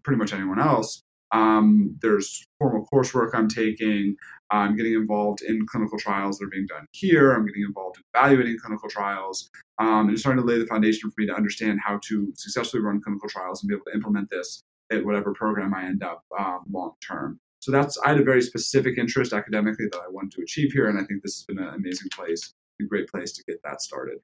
pretty 0.02 0.18
much 0.18 0.32
anyone 0.32 0.60
else. 0.60 1.02
Um, 1.32 1.96
there's 2.02 2.44
formal 2.58 2.86
coursework 2.92 3.30
I'm 3.34 3.48
taking. 3.48 4.16
I'm 4.50 4.76
getting 4.76 4.92
involved 4.92 5.40
in 5.42 5.66
clinical 5.66 5.98
trials 5.98 6.38
that 6.38 6.46
are 6.46 6.50
being 6.50 6.66
done 6.66 6.86
here. 6.92 7.32
I'm 7.32 7.46
getting 7.46 7.62
involved 7.62 7.96
in 7.96 8.02
evaluating 8.14 8.58
clinical 8.58 8.88
trials 8.88 9.48
um, 9.78 10.08
and 10.08 10.18
starting 10.18 10.42
to 10.42 10.46
lay 10.46 10.58
the 10.58 10.66
foundation 10.66 11.10
for 11.10 11.14
me 11.18 11.26
to 11.26 11.34
understand 11.34 11.80
how 11.84 11.98
to 12.04 12.32
successfully 12.36 12.82
run 12.82 13.00
clinical 13.00 13.28
trials 13.30 13.62
and 13.62 13.68
be 13.68 13.74
able 13.74 13.86
to 13.86 13.94
implement 13.94 14.28
this 14.28 14.62
at 14.90 15.04
whatever 15.04 15.32
program 15.32 15.72
I 15.72 15.84
end 15.84 16.02
up 16.02 16.22
um, 16.38 16.64
long 16.70 16.92
term. 17.06 17.40
So 17.62 17.70
that's 17.70 17.96
I 18.04 18.08
had 18.08 18.20
a 18.20 18.24
very 18.24 18.42
specific 18.42 18.98
interest 18.98 19.32
academically 19.32 19.86
that 19.92 20.00
I 20.04 20.10
wanted 20.10 20.32
to 20.32 20.42
achieve 20.42 20.72
here, 20.72 20.88
and 20.88 20.98
I 20.98 21.04
think 21.04 21.22
this 21.22 21.36
has 21.36 21.44
been 21.44 21.60
an 21.60 21.72
amazing 21.72 22.08
place, 22.12 22.52
a 22.80 22.84
great 22.84 23.08
place 23.08 23.30
to 23.34 23.44
get 23.46 23.60
that 23.62 23.80
started. 23.80 24.18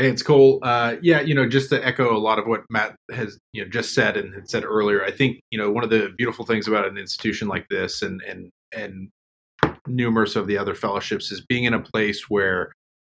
Hey, 0.00 0.08
it's 0.08 0.24
Cole. 0.24 0.58
Uh, 0.62 0.96
yeah, 1.02 1.20
you 1.20 1.36
know, 1.36 1.48
just 1.48 1.70
to 1.70 1.86
echo 1.86 2.16
a 2.16 2.18
lot 2.18 2.40
of 2.40 2.48
what 2.48 2.62
Matt 2.68 2.96
has 3.12 3.38
you 3.52 3.62
know 3.62 3.70
just 3.70 3.94
said 3.94 4.16
and 4.16 4.34
had 4.34 4.50
said 4.50 4.64
earlier, 4.64 5.04
I 5.04 5.12
think 5.12 5.38
you 5.52 5.58
know 5.58 5.70
one 5.70 5.84
of 5.84 5.90
the 5.90 6.12
beautiful 6.18 6.44
things 6.44 6.66
about 6.66 6.84
an 6.84 6.98
institution 6.98 7.46
like 7.46 7.68
this 7.68 8.02
and 8.02 8.20
and 8.22 8.50
and 8.74 9.08
numerous 9.86 10.34
of 10.34 10.48
the 10.48 10.58
other 10.58 10.74
fellowships 10.74 11.30
is 11.30 11.42
being 11.42 11.62
in 11.62 11.74
a 11.74 11.80
place 11.80 12.28
where 12.28 12.72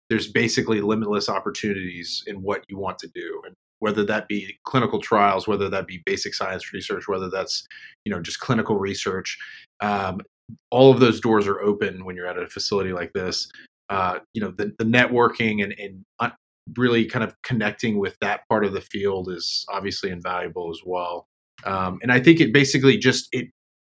there's 0.09 0.31
basically 0.31 0.81
limitless 0.81 1.29
opportunities 1.29 2.23
in 2.25 2.41
what 2.41 2.63
you 2.67 2.79
want 2.79 2.97
to 2.97 3.07
do, 3.13 3.43
and 3.45 3.53
whether 3.79 4.03
that 4.05 4.27
be 4.27 4.57
clinical 4.63 4.99
trials, 4.99 5.47
whether 5.47 5.69
that 5.69 5.87
be 5.87 6.01
basic 6.05 6.33
science 6.33 6.73
research, 6.73 7.07
whether 7.07 7.29
that's 7.29 7.67
you 8.05 8.11
know 8.11 8.21
just 8.21 8.39
clinical 8.39 8.77
research. 8.77 9.37
Um, 9.81 10.21
all 10.71 10.91
of 10.91 10.99
those 10.99 11.19
doors 11.19 11.45
are 11.45 11.61
open 11.61 12.05
when 12.05 12.15
you're 12.15 12.27
at 12.27 12.37
a 12.37 12.47
facility 12.47 12.93
like 12.93 13.11
this. 13.13 13.49
Uh, 13.89 14.19
you 14.33 14.41
know 14.41 14.51
the, 14.51 14.73
the 14.79 14.85
networking 14.85 15.63
and, 15.63 15.73
and 15.79 16.03
really 16.75 17.05
kind 17.05 17.23
of 17.23 17.35
connecting 17.43 17.97
with 17.97 18.17
that 18.19 18.41
part 18.49 18.65
of 18.65 18.73
the 18.73 18.81
field 18.81 19.29
is 19.29 19.65
obviously 19.69 20.09
invaluable 20.09 20.69
as 20.69 20.81
well. 20.85 21.27
Um, 21.63 21.99
and 22.01 22.11
I 22.11 22.19
think 22.19 22.39
it 22.39 22.53
basically 22.53 22.97
just 22.97 23.29
it 23.31 23.47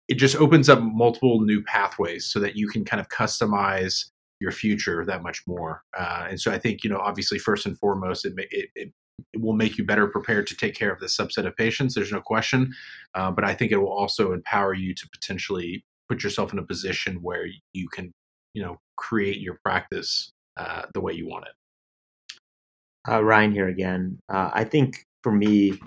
it 0.08 0.16
just 0.16 0.36
opens 0.38 0.70
up 0.70 0.82
multiple 0.82 1.42
new 1.42 1.62
pathways 1.63 2.26
so 2.26 2.40
that 2.40 2.56
you 2.56 2.68
can 2.68 2.86
kind 2.86 3.02
of 3.02 3.10
customize 3.10 4.06
your 4.40 4.52
future 4.52 5.04
that 5.06 5.22
much 5.22 5.44
more. 5.48 5.84
Uh, 5.98 6.28
and 6.30 6.40
so 6.40 6.52
I 6.52 6.60
think 6.60 6.84
you 6.84 6.90
know 6.90 7.00
obviously 7.00 7.40
first 7.40 7.66
and 7.66 7.78
foremost 7.78 8.26
it, 8.26 8.34
it, 8.38 8.48
it 8.52 8.70
it 8.76 8.94
will 9.36 9.53
make 9.53 9.77
you 9.77 9.86
better 9.86 10.08
prepared 10.08 10.47
to 10.47 10.56
take 10.56 10.75
care 10.75 10.91
of 10.91 10.99
this 10.99 11.17
subset 11.17 11.45
of 11.45 11.56
patients. 11.56 11.95
There's 11.95 12.12
no 12.12 12.21
question, 12.21 12.73
uh, 13.15 13.32
but 13.32 13.43
I 13.43 13.53
think 13.53 13.71
it 13.71 13.77
will 13.77 13.91
also 13.91 14.34
empower 14.34 14.73
you 14.73 14.93
to 14.93 15.10
potentially 15.10 15.84
put 16.10 16.23
yourself 16.23 16.53
in 16.53 16.60
a 16.60 16.63
position 16.63 17.17
where 17.21 17.47
you 17.73 17.89
can, 17.89 18.12
you 18.53 18.63
know, 18.63 18.77
create 18.95 19.39
your 19.39 19.60
practice 19.63 20.32
uh, 20.58 20.84
the 20.93 21.01
way 21.01 21.13
you 21.13 21.27
want 21.27 21.45
it. 21.45 23.12
Uh, 23.12 23.23
Ryan 23.23 23.51
here 23.51 23.69
again. 23.69 24.19
Uh, 24.30 24.49
I 24.53 24.63
think 24.63 25.06
for 25.23 25.32
me, 25.32 25.80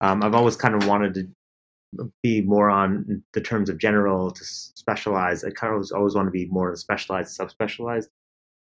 um, 0.00 0.22
I've 0.22 0.34
always 0.34 0.56
kind 0.56 0.74
of 0.74 0.86
wanted 0.86 1.14
to 1.14 2.12
be 2.22 2.42
more 2.42 2.68
on 2.68 3.22
the 3.32 3.40
terms 3.40 3.70
of 3.70 3.78
general 3.78 4.30
to 4.30 4.44
specialize. 4.44 5.44
I 5.44 5.50
kind 5.50 5.70
of 5.70 5.76
always, 5.76 5.92
always 5.92 6.14
want 6.14 6.26
to 6.26 6.32
be 6.32 6.46
more 6.46 6.74
specialized, 6.76 7.38
subspecialized. 7.38 8.08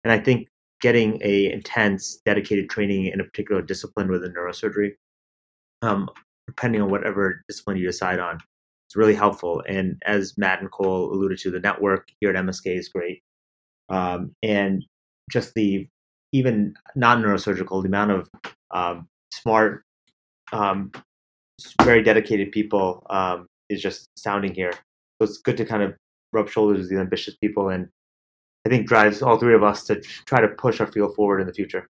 And 0.05 0.13
I 0.13 0.19
think 0.19 0.49
getting 0.81 1.21
a 1.23 1.51
intense, 1.53 2.21
dedicated 2.25 2.71
training 2.71 3.07
in 3.07 3.21
a 3.21 3.25
particular 3.25 3.63
discipline 3.63 4.11
within 4.11 4.33
neurosurgery, 4.33 4.93
um, 5.83 6.09
depending 6.47 6.81
on 6.81 6.91
whatever 6.91 7.43
discipline 7.49 7.77
you 7.77 7.87
decide 7.87 8.19
on, 8.21 8.39
it's 8.89 8.97
really 8.97 9.15
helpful. 9.15 9.63
And 9.69 10.01
as 10.07 10.39
Matt 10.39 10.61
and 10.61 10.71
Cole 10.71 11.13
alluded 11.13 11.39
to, 11.41 11.51
the 11.51 11.61
network 11.61 12.09
here 12.21 12.31
at 12.31 12.37
MSK 12.37 12.79
is 12.79 12.89
great. 12.89 13.23
Um, 13.91 14.33
and 14.43 14.85
just 15.31 15.55
the 15.55 15.87
even 16.33 16.75
non-neurosurgical, 16.95 17.83
the 17.83 17.89
amount 17.89 18.13
of 18.13 18.31
um, 18.71 19.09
smart, 19.33 19.83
um, 20.53 20.91
very 21.83 22.03
dedicated 22.03 22.53
people 22.53 23.07
um, 23.11 23.47
is 23.69 23.83
just 23.83 24.09
sounding 24.17 24.55
here. 24.55 24.73
So 24.73 25.25
it's 25.25 25.39
good 25.39 25.57
to 25.57 25.65
kind 25.65 25.83
of 25.83 25.95
rub 26.33 26.49
shoulders 26.49 26.79
with 26.81 26.91
these 26.91 26.99
ambitious 26.99 27.37
people, 27.37 27.69
and 27.71 27.89
I 28.69 28.71
think 28.71 28.87
drives 28.87 29.23
all 29.23 29.39
three 29.39 29.55
of 29.55 29.63
us 29.63 29.83
to 29.85 29.99
try 30.27 30.43
to 30.43 30.49
push 30.49 30.79
our 30.79 30.87
field 30.87 31.15
forward 31.15 31.41
in 31.41 31.47
the 31.47 31.55
future. 31.55 31.89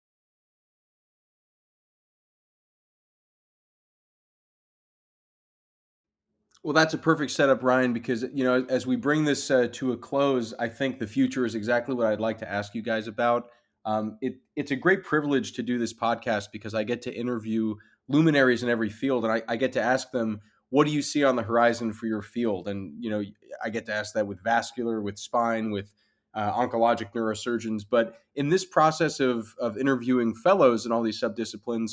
Well, 6.64 6.74
that's 6.74 6.96
a 6.96 6.98
perfect 6.98 7.30
setup, 7.30 7.62
Ryan, 7.62 7.94
because 7.94 8.26
you 8.34 8.44
know 8.44 8.66
as 8.70 8.88
we 8.88 8.96
bring 8.96 9.24
this 9.24 9.52
uh, 9.52 9.68
to 9.74 9.92
a 9.92 9.98
close, 9.98 10.56
I 10.58 10.68
think 10.68 10.98
the 10.98 11.06
future 11.06 11.46
is 11.46 11.54
exactly 11.54 11.94
what 11.94 12.08
I'd 12.08 12.20
like 12.20 12.40
to 12.40 12.52
ask 12.52 12.74
you 12.74 12.82
guys 12.82 13.08
about. 13.08 13.50
Um, 13.86 14.18
it, 14.22 14.38
it's 14.56 14.72
a 14.72 14.76
great 14.76 15.04
privilege 15.04 15.54
to 15.54 15.62
do 15.62 15.78
this 15.78 15.94
podcast 15.94 16.48
because 16.52 16.74
I 16.74 16.84
get 16.84 17.04
to 17.04 17.14
interview 17.14 17.76
luminaries 18.08 18.64
in 18.64 18.70
every 18.70 18.90
field, 18.90 19.26
and 19.26 19.34
I, 19.34 19.44
I, 19.48 19.58
get 19.58 19.74
to 19.74 19.82
ask 19.82 20.10
them, 20.10 20.40
"What 20.70 20.88
do 20.88 20.94
you 20.94 21.04
see 21.04 21.24
on 21.24 21.36
the 21.36 21.44
horizon 21.44 21.94
for 21.94 22.08
your 22.08 22.24
field?" 22.24 22.68
And 22.68 22.96
you 23.04 23.12
know, 23.12 23.22
I 23.64 23.70
get 23.70 23.86
to 23.88 23.94
ask 23.94 24.14
that 24.14 24.26
with 24.26 24.42
vascular, 24.42 25.02
with 25.02 25.20
spine, 25.20 25.70
with 25.70 25.92
uh, 26.34 26.52
oncologic 26.54 27.14
neurosurgeons. 27.14 27.84
But 27.90 28.16
in 28.36 28.50
this 28.50 28.66
process 28.66 29.20
of 29.20 29.56
of 29.60 29.78
interviewing 29.78 30.34
fellows 30.34 30.86
in 30.86 30.92
all 30.92 31.04
these 31.04 31.22
subdisciplines, 31.22 31.92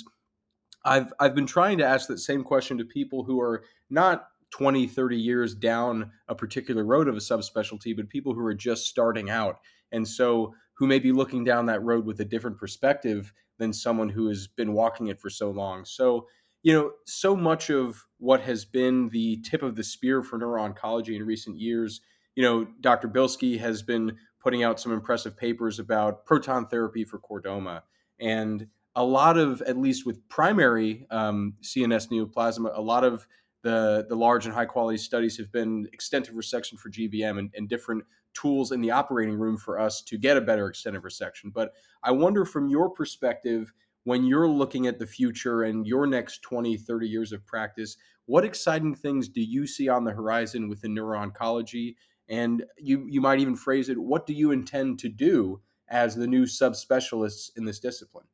I've 0.84 1.12
I've 1.18 1.34
been 1.34 1.46
trying 1.46 1.78
to 1.78 1.86
ask 1.86 2.08
that 2.08 2.18
same 2.18 2.42
question 2.42 2.78
to 2.78 2.84
people 2.84 3.24
who 3.24 3.40
are 3.40 3.64
not 3.88 4.26
20, 4.50 4.86
30 4.86 5.16
years 5.16 5.54
down 5.54 6.10
a 6.28 6.34
particular 6.34 6.84
road 6.84 7.08
of 7.08 7.16
a 7.16 7.20
subspecialty, 7.20 7.96
but 7.96 8.08
people 8.08 8.34
who 8.34 8.44
are 8.44 8.54
just 8.54 8.86
starting 8.86 9.30
out. 9.30 9.60
And 9.92 10.06
so 10.06 10.54
who 10.74 10.86
may 10.86 10.98
be 10.98 11.12
looking 11.12 11.44
down 11.44 11.66
that 11.66 11.82
road 11.82 12.04
with 12.04 12.20
a 12.20 12.24
different 12.24 12.58
perspective 12.58 13.32
than 13.58 13.72
someone 13.72 14.08
who 14.08 14.28
has 14.28 14.46
been 14.46 14.72
walking 14.72 15.08
it 15.08 15.20
for 15.20 15.30
so 15.30 15.50
long. 15.50 15.84
So, 15.84 16.26
you 16.62 16.72
know, 16.72 16.92
so 17.06 17.36
much 17.36 17.70
of 17.70 18.04
what 18.18 18.40
has 18.40 18.64
been 18.64 19.08
the 19.10 19.40
tip 19.42 19.62
of 19.62 19.76
the 19.76 19.84
spear 19.84 20.22
for 20.22 20.38
neuro-oncology 20.38 21.14
in 21.14 21.24
recent 21.24 21.58
years, 21.58 22.00
you 22.34 22.42
know, 22.42 22.66
Dr. 22.80 23.08
Bilsky 23.08 23.58
has 23.58 23.82
been 23.82 24.16
putting 24.40 24.62
out 24.62 24.80
some 24.80 24.92
impressive 24.92 25.36
papers 25.36 25.78
about 25.78 26.24
proton 26.24 26.66
therapy 26.66 27.04
for 27.04 27.18
chordoma. 27.18 27.82
And 28.18 28.66
a 28.94 29.04
lot 29.04 29.38
of, 29.38 29.62
at 29.62 29.76
least 29.76 30.06
with 30.06 30.26
primary 30.28 31.06
um, 31.10 31.54
CNS 31.62 32.10
neoplasm, 32.10 32.70
a 32.74 32.80
lot 32.80 33.04
of 33.04 33.26
the, 33.62 34.06
the 34.08 34.16
large 34.16 34.46
and 34.46 34.54
high 34.54 34.64
quality 34.64 34.98
studies 34.98 35.36
have 35.36 35.52
been 35.52 35.86
extensive 35.92 36.34
resection 36.34 36.78
for 36.78 36.90
GBM 36.90 37.38
and, 37.38 37.50
and 37.54 37.68
different 37.68 38.04
tools 38.34 38.72
in 38.72 38.80
the 38.80 38.90
operating 38.90 39.34
room 39.34 39.56
for 39.56 39.78
us 39.78 40.02
to 40.02 40.16
get 40.16 40.36
a 40.36 40.40
better 40.40 40.68
extended 40.68 41.02
resection. 41.02 41.52
But 41.52 41.72
I 42.02 42.10
wonder 42.10 42.44
from 42.44 42.68
your 42.68 42.88
perspective, 42.88 43.72
when 44.04 44.24
you're 44.24 44.48
looking 44.48 44.86
at 44.86 44.98
the 44.98 45.06
future 45.06 45.64
and 45.64 45.86
your 45.86 46.06
next 46.06 46.42
20, 46.42 46.76
30 46.78 47.06
years 47.06 47.32
of 47.32 47.44
practice, 47.46 47.96
what 48.26 48.44
exciting 48.44 48.94
things 48.94 49.28
do 49.28 49.42
you 49.42 49.66
see 49.66 49.88
on 49.88 50.04
the 50.04 50.12
horizon 50.12 50.68
within 50.68 50.94
neuro-oncology? 50.94 51.96
And 52.30 52.64
you, 52.78 53.06
you 53.08 53.20
might 53.20 53.40
even 53.40 53.56
phrase 53.56 53.88
it, 53.88 53.98
what 53.98 54.24
do 54.24 54.32
you 54.32 54.52
intend 54.52 55.00
to 55.00 55.08
do 55.08 55.60
as 55.88 56.14
the 56.14 56.26
new 56.26 56.44
subspecialists 56.44 57.50
in 57.56 57.64
this 57.64 57.80
discipline? 57.80 58.26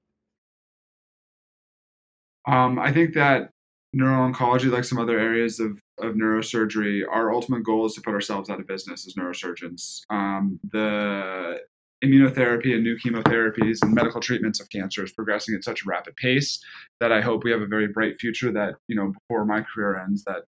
Um, 2.47 2.79
I 2.79 2.93
think 2.93 3.15
that 3.15 3.51
neuro-oncology, 3.95 4.71
like 4.71 4.85
some 4.85 4.99
other 4.99 5.19
areas 5.19 5.59
of, 5.59 5.81
of 5.99 6.15
neurosurgery, 6.15 7.03
our 7.11 7.33
ultimate 7.33 7.65
goal 7.65 7.87
is 7.87 7.95
to 7.95 8.03
put 8.03 8.13
ourselves 8.13 8.51
out 8.51 8.61
of 8.61 8.67
business 8.67 9.07
as 9.07 9.15
neurosurgeons. 9.15 10.03
Um, 10.11 10.61
the 10.71 11.61
immunotherapy 12.05 12.75
and 12.75 12.85
new 12.85 12.97
chemotherapies 12.99 13.79
and 13.83 13.95
medical 13.95 14.21
treatments 14.21 14.61
of 14.61 14.69
cancer 14.69 15.03
is 15.03 15.13
progressing 15.13 15.55
at 15.55 15.65
such 15.65 15.83
a 15.83 15.89
rapid 15.89 16.15
pace 16.17 16.63
that 17.01 17.11
I 17.11 17.23
hope 17.23 17.43
we 17.43 17.51
have 17.51 17.63
a 17.63 17.67
very 17.67 17.89
bright 17.89 18.21
future 18.21 18.53
that, 18.53 18.75
you 18.87 18.95
know, 18.95 19.13
before 19.13 19.47
my 19.47 19.63
career 19.63 19.99
ends, 19.99 20.23
that 20.25 20.43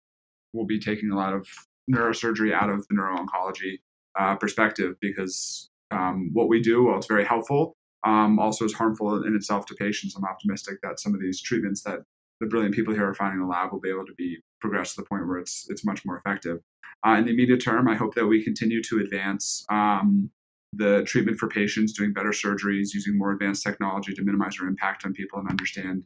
we'll 0.52 0.66
be 0.66 0.78
taking 0.78 1.10
a 1.10 1.16
lot 1.16 1.32
of 1.32 1.48
neurosurgery 1.90 2.52
out 2.52 2.70
of 2.70 2.86
the 2.88 2.94
neuro-oncology 2.94 3.78
uh, 4.18 4.36
perspective 4.36 4.96
because 5.00 5.70
um, 5.90 6.30
what 6.32 6.48
we 6.48 6.60
do, 6.60 6.84
while 6.84 6.96
it's 6.96 7.06
very 7.06 7.24
helpful, 7.24 7.74
um, 8.04 8.38
also 8.38 8.64
is 8.64 8.74
harmful 8.74 9.24
in 9.24 9.34
itself 9.34 9.66
to 9.66 9.74
patients. 9.74 10.14
I'm 10.16 10.24
optimistic 10.24 10.78
that 10.82 11.00
some 11.00 11.14
of 11.14 11.20
these 11.20 11.40
treatments 11.40 11.82
that 11.82 12.00
the 12.40 12.46
brilliant 12.46 12.74
people 12.74 12.94
here 12.94 13.08
are 13.08 13.14
finding 13.14 13.40
in 13.40 13.46
the 13.46 13.50
lab 13.50 13.72
will 13.72 13.80
be 13.80 13.90
able 13.90 14.06
to 14.06 14.14
be 14.16 14.38
progressed 14.60 14.94
to 14.94 15.02
the 15.02 15.06
point 15.06 15.26
where 15.26 15.38
it's 15.38 15.66
it's 15.68 15.84
much 15.84 16.04
more 16.04 16.16
effective. 16.18 16.60
Uh, 17.06 17.12
in 17.12 17.24
the 17.24 17.32
immediate 17.32 17.60
term, 17.60 17.88
I 17.88 17.94
hope 17.94 18.14
that 18.14 18.26
we 18.26 18.42
continue 18.42 18.82
to 18.82 19.00
advance 19.00 19.64
um, 19.70 20.30
the 20.72 21.02
treatment 21.04 21.38
for 21.38 21.48
patients, 21.48 21.92
doing 21.92 22.12
better 22.12 22.30
surgeries, 22.30 22.94
using 22.94 23.16
more 23.16 23.32
advanced 23.32 23.62
technology 23.62 24.14
to 24.14 24.22
minimize 24.22 24.56
our 24.60 24.68
impact 24.68 25.04
on 25.04 25.12
people 25.12 25.38
and 25.38 25.48
understand 25.48 26.04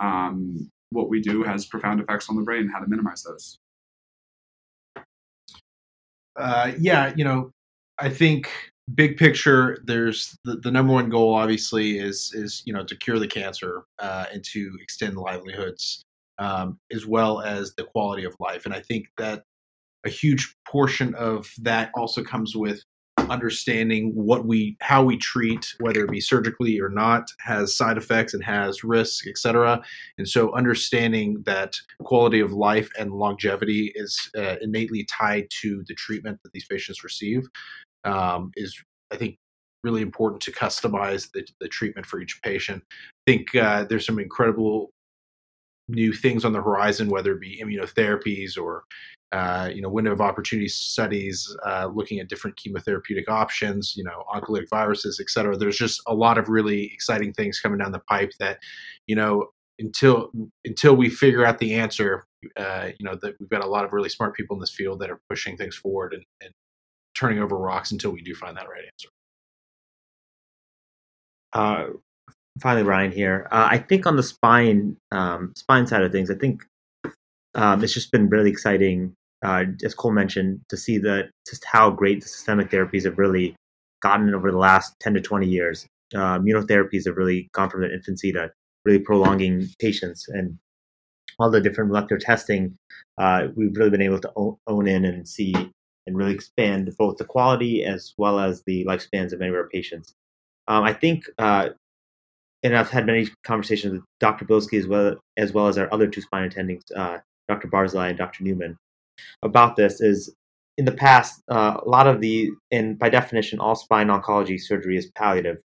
um, 0.00 0.70
what 0.90 1.08
we 1.08 1.20
do 1.20 1.42
has 1.42 1.66
profound 1.66 2.00
effects 2.00 2.28
on 2.28 2.36
the 2.36 2.42
brain 2.42 2.62
and 2.62 2.72
how 2.72 2.78
to 2.78 2.88
minimize 2.88 3.22
those. 3.22 3.58
Uh, 6.38 6.72
yeah, 6.78 7.12
you 7.16 7.24
know, 7.24 7.50
I 7.98 8.08
think 8.08 8.50
big 8.94 9.16
picture, 9.16 9.78
there's 9.84 10.36
the, 10.44 10.56
the 10.56 10.70
number 10.70 10.92
one 10.92 11.10
goal 11.10 11.34
obviously 11.34 11.98
is 11.98 12.32
is 12.34 12.62
you 12.64 12.72
know 12.72 12.84
to 12.84 12.96
cure 12.96 13.18
the 13.18 13.26
cancer 13.26 13.84
uh, 13.98 14.26
and 14.32 14.44
to 14.52 14.72
extend 14.80 15.16
livelihoods 15.16 16.04
um, 16.38 16.78
as 16.92 17.06
well 17.06 17.40
as 17.40 17.74
the 17.74 17.84
quality 17.84 18.24
of 18.24 18.34
life. 18.40 18.64
And 18.64 18.74
I 18.74 18.80
think 18.80 19.06
that 19.18 19.42
a 20.06 20.10
huge 20.10 20.54
portion 20.66 21.14
of 21.14 21.50
that 21.60 21.90
also 21.96 22.22
comes 22.22 22.54
with 22.56 22.82
understanding 23.30 24.12
what 24.14 24.46
we 24.46 24.76
how 24.80 25.02
we 25.02 25.16
treat 25.16 25.74
whether 25.80 26.04
it 26.04 26.10
be 26.10 26.20
surgically 26.20 26.80
or 26.80 26.88
not 26.88 27.30
has 27.40 27.74
side 27.76 27.96
effects 27.96 28.34
and 28.34 28.44
has 28.44 28.84
risks 28.84 29.26
etc 29.26 29.82
and 30.18 30.28
so 30.28 30.52
understanding 30.54 31.42
that 31.44 31.76
quality 32.02 32.40
of 32.40 32.52
life 32.52 32.90
and 32.98 33.12
longevity 33.12 33.92
is 33.94 34.30
uh, 34.36 34.56
innately 34.60 35.04
tied 35.04 35.46
to 35.50 35.84
the 35.88 35.94
treatment 35.94 36.38
that 36.42 36.52
these 36.52 36.66
patients 36.66 37.04
receive 37.04 37.46
um, 38.04 38.50
is 38.56 38.82
i 39.12 39.16
think 39.16 39.36
really 39.84 40.02
important 40.02 40.42
to 40.42 40.52
customize 40.52 41.30
the, 41.32 41.46
the 41.60 41.68
treatment 41.68 42.04
for 42.04 42.20
each 42.20 42.40
patient. 42.42 42.82
I 42.90 43.30
think 43.30 43.54
uh, 43.54 43.84
there's 43.84 44.06
some 44.06 44.18
incredible 44.18 44.90
new 45.88 46.12
things 46.12 46.44
on 46.44 46.52
the 46.52 46.60
horizon 46.60 47.08
whether 47.08 47.32
it 47.32 47.40
be 47.40 47.62
immunotherapies 47.64 48.58
or 48.58 48.84
uh, 49.32 49.68
you 49.72 49.82
know, 49.82 49.88
window 49.88 50.12
of 50.12 50.20
opportunity 50.20 50.68
studies, 50.68 51.54
uh, 51.66 51.88
looking 51.92 52.18
at 52.18 52.28
different 52.28 52.56
chemotherapeutic 52.56 53.28
options, 53.28 53.94
you 53.96 54.02
know, 54.02 54.24
oncolytic 54.34 54.68
viruses, 54.70 55.20
et 55.20 55.28
cetera. 55.28 55.56
There's 55.56 55.76
just 55.76 56.00
a 56.06 56.14
lot 56.14 56.38
of 56.38 56.48
really 56.48 56.84
exciting 56.92 57.32
things 57.34 57.60
coming 57.60 57.78
down 57.78 57.92
the 57.92 57.98
pipe 58.00 58.32
that, 58.38 58.58
you 59.06 59.14
know, 59.14 59.48
until 59.78 60.30
until 60.64 60.96
we 60.96 61.10
figure 61.10 61.44
out 61.44 61.58
the 61.58 61.74
answer, 61.74 62.24
uh, 62.56 62.88
you 62.98 63.04
know, 63.04 63.16
that 63.22 63.38
we've 63.38 63.50
got 63.50 63.62
a 63.62 63.68
lot 63.68 63.84
of 63.84 63.92
really 63.92 64.08
smart 64.08 64.34
people 64.34 64.56
in 64.56 64.60
this 64.60 64.74
field 64.74 64.98
that 65.00 65.10
are 65.10 65.20
pushing 65.28 65.56
things 65.56 65.76
forward 65.76 66.14
and, 66.14 66.24
and 66.42 66.50
turning 67.14 67.38
over 67.38 67.56
rocks 67.56 67.92
until 67.92 68.10
we 68.10 68.22
do 68.22 68.34
find 68.34 68.56
that 68.56 68.68
right 68.68 68.84
answer. 68.84 69.08
Uh, 71.52 71.86
finally, 72.60 72.82
Ryan 72.82 73.12
here. 73.12 73.46
Uh, 73.50 73.68
I 73.70 73.78
think 73.78 74.06
on 74.06 74.16
the 74.16 74.22
spine 74.22 74.96
um, 75.12 75.52
spine 75.54 75.86
side 75.86 76.02
of 76.02 76.12
things, 76.12 76.30
I 76.30 76.34
think 76.34 76.64
um, 77.54 77.84
it's 77.84 77.94
just 77.94 78.10
been 78.10 78.28
really 78.28 78.50
exciting 78.50 79.14
uh, 79.44 79.64
as 79.84 79.94
Cole 79.94 80.12
mentioned, 80.12 80.60
to 80.68 80.76
see 80.76 80.98
that 80.98 81.30
just 81.48 81.64
how 81.64 81.90
great 81.90 82.22
the 82.22 82.28
systemic 82.28 82.70
therapies 82.70 83.04
have 83.04 83.18
really 83.18 83.54
gotten 84.00 84.34
over 84.34 84.50
the 84.50 84.58
last 84.58 84.94
10 85.00 85.14
to 85.14 85.20
20 85.20 85.46
years. 85.46 85.86
Uh, 86.14 86.38
immunotherapies 86.38 87.06
have 87.06 87.16
really 87.16 87.48
gone 87.52 87.68
from 87.68 87.82
their 87.82 87.92
infancy 87.92 88.32
to 88.32 88.50
really 88.84 88.98
prolonging 88.98 89.68
patients. 89.78 90.26
And 90.28 90.58
all 91.38 91.50
the 91.50 91.60
different 91.60 91.90
molecular 91.90 92.18
testing, 92.18 92.76
uh, 93.18 93.48
we've 93.54 93.76
really 93.76 93.90
been 93.90 94.02
able 94.02 94.20
to 94.20 94.32
own, 94.36 94.56
own 94.66 94.88
in 94.88 95.04
and 95.04 95.28
see 95.28 95.54
and 96.06 96.16
really 96.16 96.32
expand 96.32 96.90
both 96.98 97.18
the 97.18 97.24
quality 97.24 97.84
as 97.84 98.14
well 98.16 98.40
as 98.40 98.62
the 98.66 98.84
lifespans 98.86 99.32
of 99.32 99.40
many 99.40 99.50
of 99.50 99.56
our 99.56 99.68
patients. 99.68 100.14
Um, 100.66 100.82
I 100.82 100.92
think, 100.92 101.24
uh, 101.38 101.70
and 102.62 102.76
I've 102.76 102.90
had 102.90 103.06
many 103.06 103.28
conversations 103.44 103.92
with 103.92 104.02
Dr. 104.18 104.44
Bilsky 104.44 104.78
as 104.78 104.86
well 104.86 105.16
as 105.36 105.52
well 105.52 105.68
as 105.68 105.78
our 105.78 105.92
other 105.92 106.08
two 106.08 106.22
spine 106.22 106.48
attendings, 106.48 106.82
uh, 106.96 107.18
Dr. 107.46 107.68
Barzilai 107.68 108.08
and 108.08 108.18
Dr. 108.18 108.42
Newman, 108.42 108.76
about 109.42 109.76
this 109.76 110.00
is 110.00 110.34
in 110.76 110.84
the 110.84 110.92
past, 110.92 111.42
uh, 111.50 111.78
a 111.84 111.88
lot 111.88 112.06
of 112.06 112.20
the, 112.20 112.50
and 112.70 112.98
by 112.98 113.08
definition, 113.08 113.58
all 113.58 113.74
spine 113.74 114.08
oncology 114.08 114.58
surgery 114.60 114.96
is 114.96 115.10
palliative, 115.16 115.56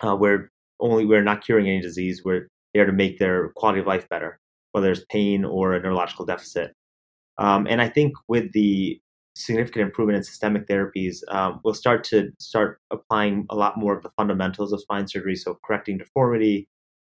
uh, 0.00 0.14
where 0.14 0.50
only 0.80 1.04
we're 1.04 1.24
not 1.24 1.44
curing 1.44 1.68
any 1.68 1.80
disease, 1.80 2.22
we're 2.24 2.48
there 2.72 2.86
to 2.86 2.92
make 2.92 3.18
their 3.18 3.50
quality 3.56 3.80
of 3.80 3.86
life 3.86 4.08
better, 4.08 4.38
whether 4.72 4.90
it's 4.90 5.04
pain 5.10 5.44
or 5.44 5.74
a 5.74 5.82
neurological 5.82 6.24
deficit. 6.24 6.72
Um, 7.38 7.66
and 7.68 7.82
I 7.82 7.88
think 7.88 8.12
with 8.28 8.52
the 8.52 9.00
significant 9.34 9.86
improvement 9.86 10.16
in 10.18 10.22
systemic 10.22 10.68
therapies, 10.68 11.16
um, 11.28 11.60
we'll 11.64 11.74
start 11.74 12.04
to 12.04 12.30
start 12.38 12.78
applying 12.90 13.46
a 13.50 13.56
lot 13.56 13.78
more 13.78 13.96
of 13.96 14.02
the 14.02 14.10
fundamentals 14.16 14.72
of 14.72 14.80
spine 14.80 15.08
surgery, 15.08 15.34
so 15.34 15.58
correcting 15.64 15.98
deformity, 15.98 16.68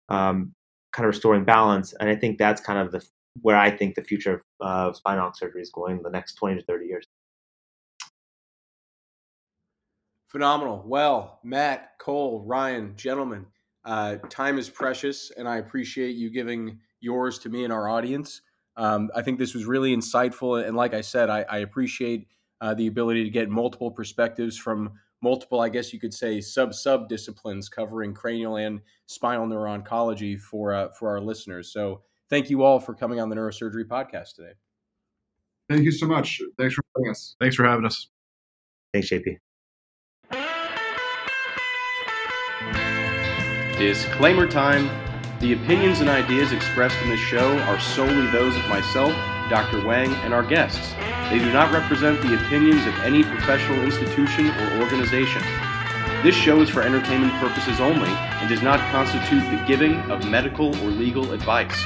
um, 0.10 0.54
kind 0.94 1.06
of 1.06 1.14
restoring 1.14 1.44
balance, 1.44 1.94
and 2.00 2.10
I 2.10 2.16
think 2.16 2.38
that's 2.38 2.62
kind 2.62 2.80
of 2.80 2.92
the 2.92 3.06
where 3.42 3.58
I 3.58 3.72
think 3.72 3.96
the 3.96 4.02
future 4.02 4.34
of 4.34 4.42
uh, 4.62 4.94
spinal 4.94 5.32
surgery 5.34 5.62
is 5.62 5.72
going 5.72 5.98
in 5.98 6.04
the 6.04 6.10
next 6.10 6.36
20 6.36 6.60
to 6.60 6.66
30 6.66 6.86
years. 6.86 7.06
Phenomenal. 10.30 10.84
Well, 10.86 11.40
Matt, 11.44 11.92
Cole, 12.00 12.44
Ryan, 12.46 12.96
gentlemen, 12.96 13.46
uh, 13.86 14.16
time 14.30 14.58
is 14.58 14.70
precious, 14.70 15.32
and 15.38 15.48
I 15.48 15.58
appreciate 15.58 16.16
you 16.16 16.30
giving 16.30 16.80
yours 17.02 17.38
to 17.40 17.50
me 17.50 17.66
and 17.66 17.74
our 17.74 17.88
audience. 17.88 18.42
Um, 18.76 19.12
I 19.16 19.22
think 19.22 19.38
this 19.38 19.54
was 19.54 19.66
really 19.66 19.96
insightful, 19.96 20.66
and 20.66 20.76
like 20.76 20.94
I 20.94 21.02
said, 21.02 21.30
I, 21.30 21.46
I 21.50 21.60
appreciate 21.60 22.28
uh, 22.62 22.74
the 22.74 22.88
ability 22.88 23.24
to 23.24 23.30
get 23.30 23.50
multiple 23.50 23.92
perspectives 23.92 24.58
from 24.58 24.94
multiple, 25.22 25.60
I 25.62 25.70
guess 25.70 25.94
you 25.94 26.00
could 26.00 26.14
say, 26.14 26.42
sub 26.42 26.74
sub 26.74 27.10
disciplines 27.10 27.70
covering 27.70 28.14
cranial 28.14 28.58
and 28.58 28.82
spinal 29.06 29.46
neuro-oncology 29.46 30.40
for 30.40 30.74
uh, 30.74 30.90
for 30.98 31.10
our 31.10 31.22
listeners. 31.22 31.72
So 31.72 32.02
thank 32.34 32.50
you 32.50 32.64
all 32.64 32.80
for 32.80 32.96
coming 32.96 33.20
on 33.20 33.30
the 33.30 33.36
Neurosurgery 33.36 33.86
Podcast 33.86 34.34
today. 34.34 34.54
Thank 35.70 35.84
you 35.84 35.92
so 35.92 36.08
much. 36.08 36.42
Thanks 36.58 36.74
for 36.74 36.84
having 36.96 37.12
us. 37.12 37.36
Thanks 37.40 37.56
for 37.56 37.64
having 37.64 37.86
us. 37.86 38.10
Thanks, 38.92 39.12
JP. 39.12 39.38
Disclaimer 43.78 44.48
time. 44.48 44.90
The 45.42 45.54
opinions 45.54 46.00
and 46.00 46.10
ideas 46.10 46.52
expressed 46.52 46.98
in 47.04 47.10
this 47.10 47.20
show 47.20 47.56
are 47.60 47.80
solely 47.80 48.26
those 48.32 48.56
of 48.56 48.68
myself, 48.68 49.12
Dr. 49.52 49.86
Wang, 49.86 50.12
and 50.24 50.34
our 50.34 50.44
guests. 50.44 50.94
They 51.30 51.38
do 51.38 51.54
not 51.54 51.72
represent 51.72 52.20
the 52.22 52.34
opinions 52.34 52.84
of 52.88 52.96
any 53.02 53.24
professional 53.24 53.84
institution 53.84 54.48
or 54.48 54.82
organization. 54.82 55.44
This 56.24 56.36
show 56.36 56.62
is 56.62 56.70
for 56.70 56.82
entertainment 56.82 57.34
purposes 57.34 57.80
only 57.80 58.10
and 58.10 58.50
does 58.50 58.64
not 58.64 58.80
constitute 58.92 59.44
the 59.52 59.64
giving 59.68 60.00
of 60.10 60.28
medical 60.28 60.76
or 60.84 60.90
legal 60.90 61.34
advice. 61.34 61.84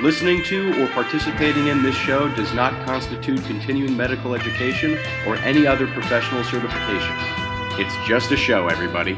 Listening 0.00 0.42
to 0.42 0.82
or 0.82 0.88
participating 0.88 1.68
in 1.68 1.84
this 1.84 1.94
show 1.94 2.28
does 2.34 2.52
not 2.52 2.72
constitute 2.84 3.40
continuing 3.44 3.96
medical 3.96 4.34
education 4.34 4.98
or 5.24 5.36
any 5.36 5.68
other 5.68 5.86
professional 5.86 6.42
certification. 6.42 7.14
It's 7.78 7.94
just 8.08 8.32
a 8.32 8.36
show, 8.36 8.66
everybody. 8.66 9.16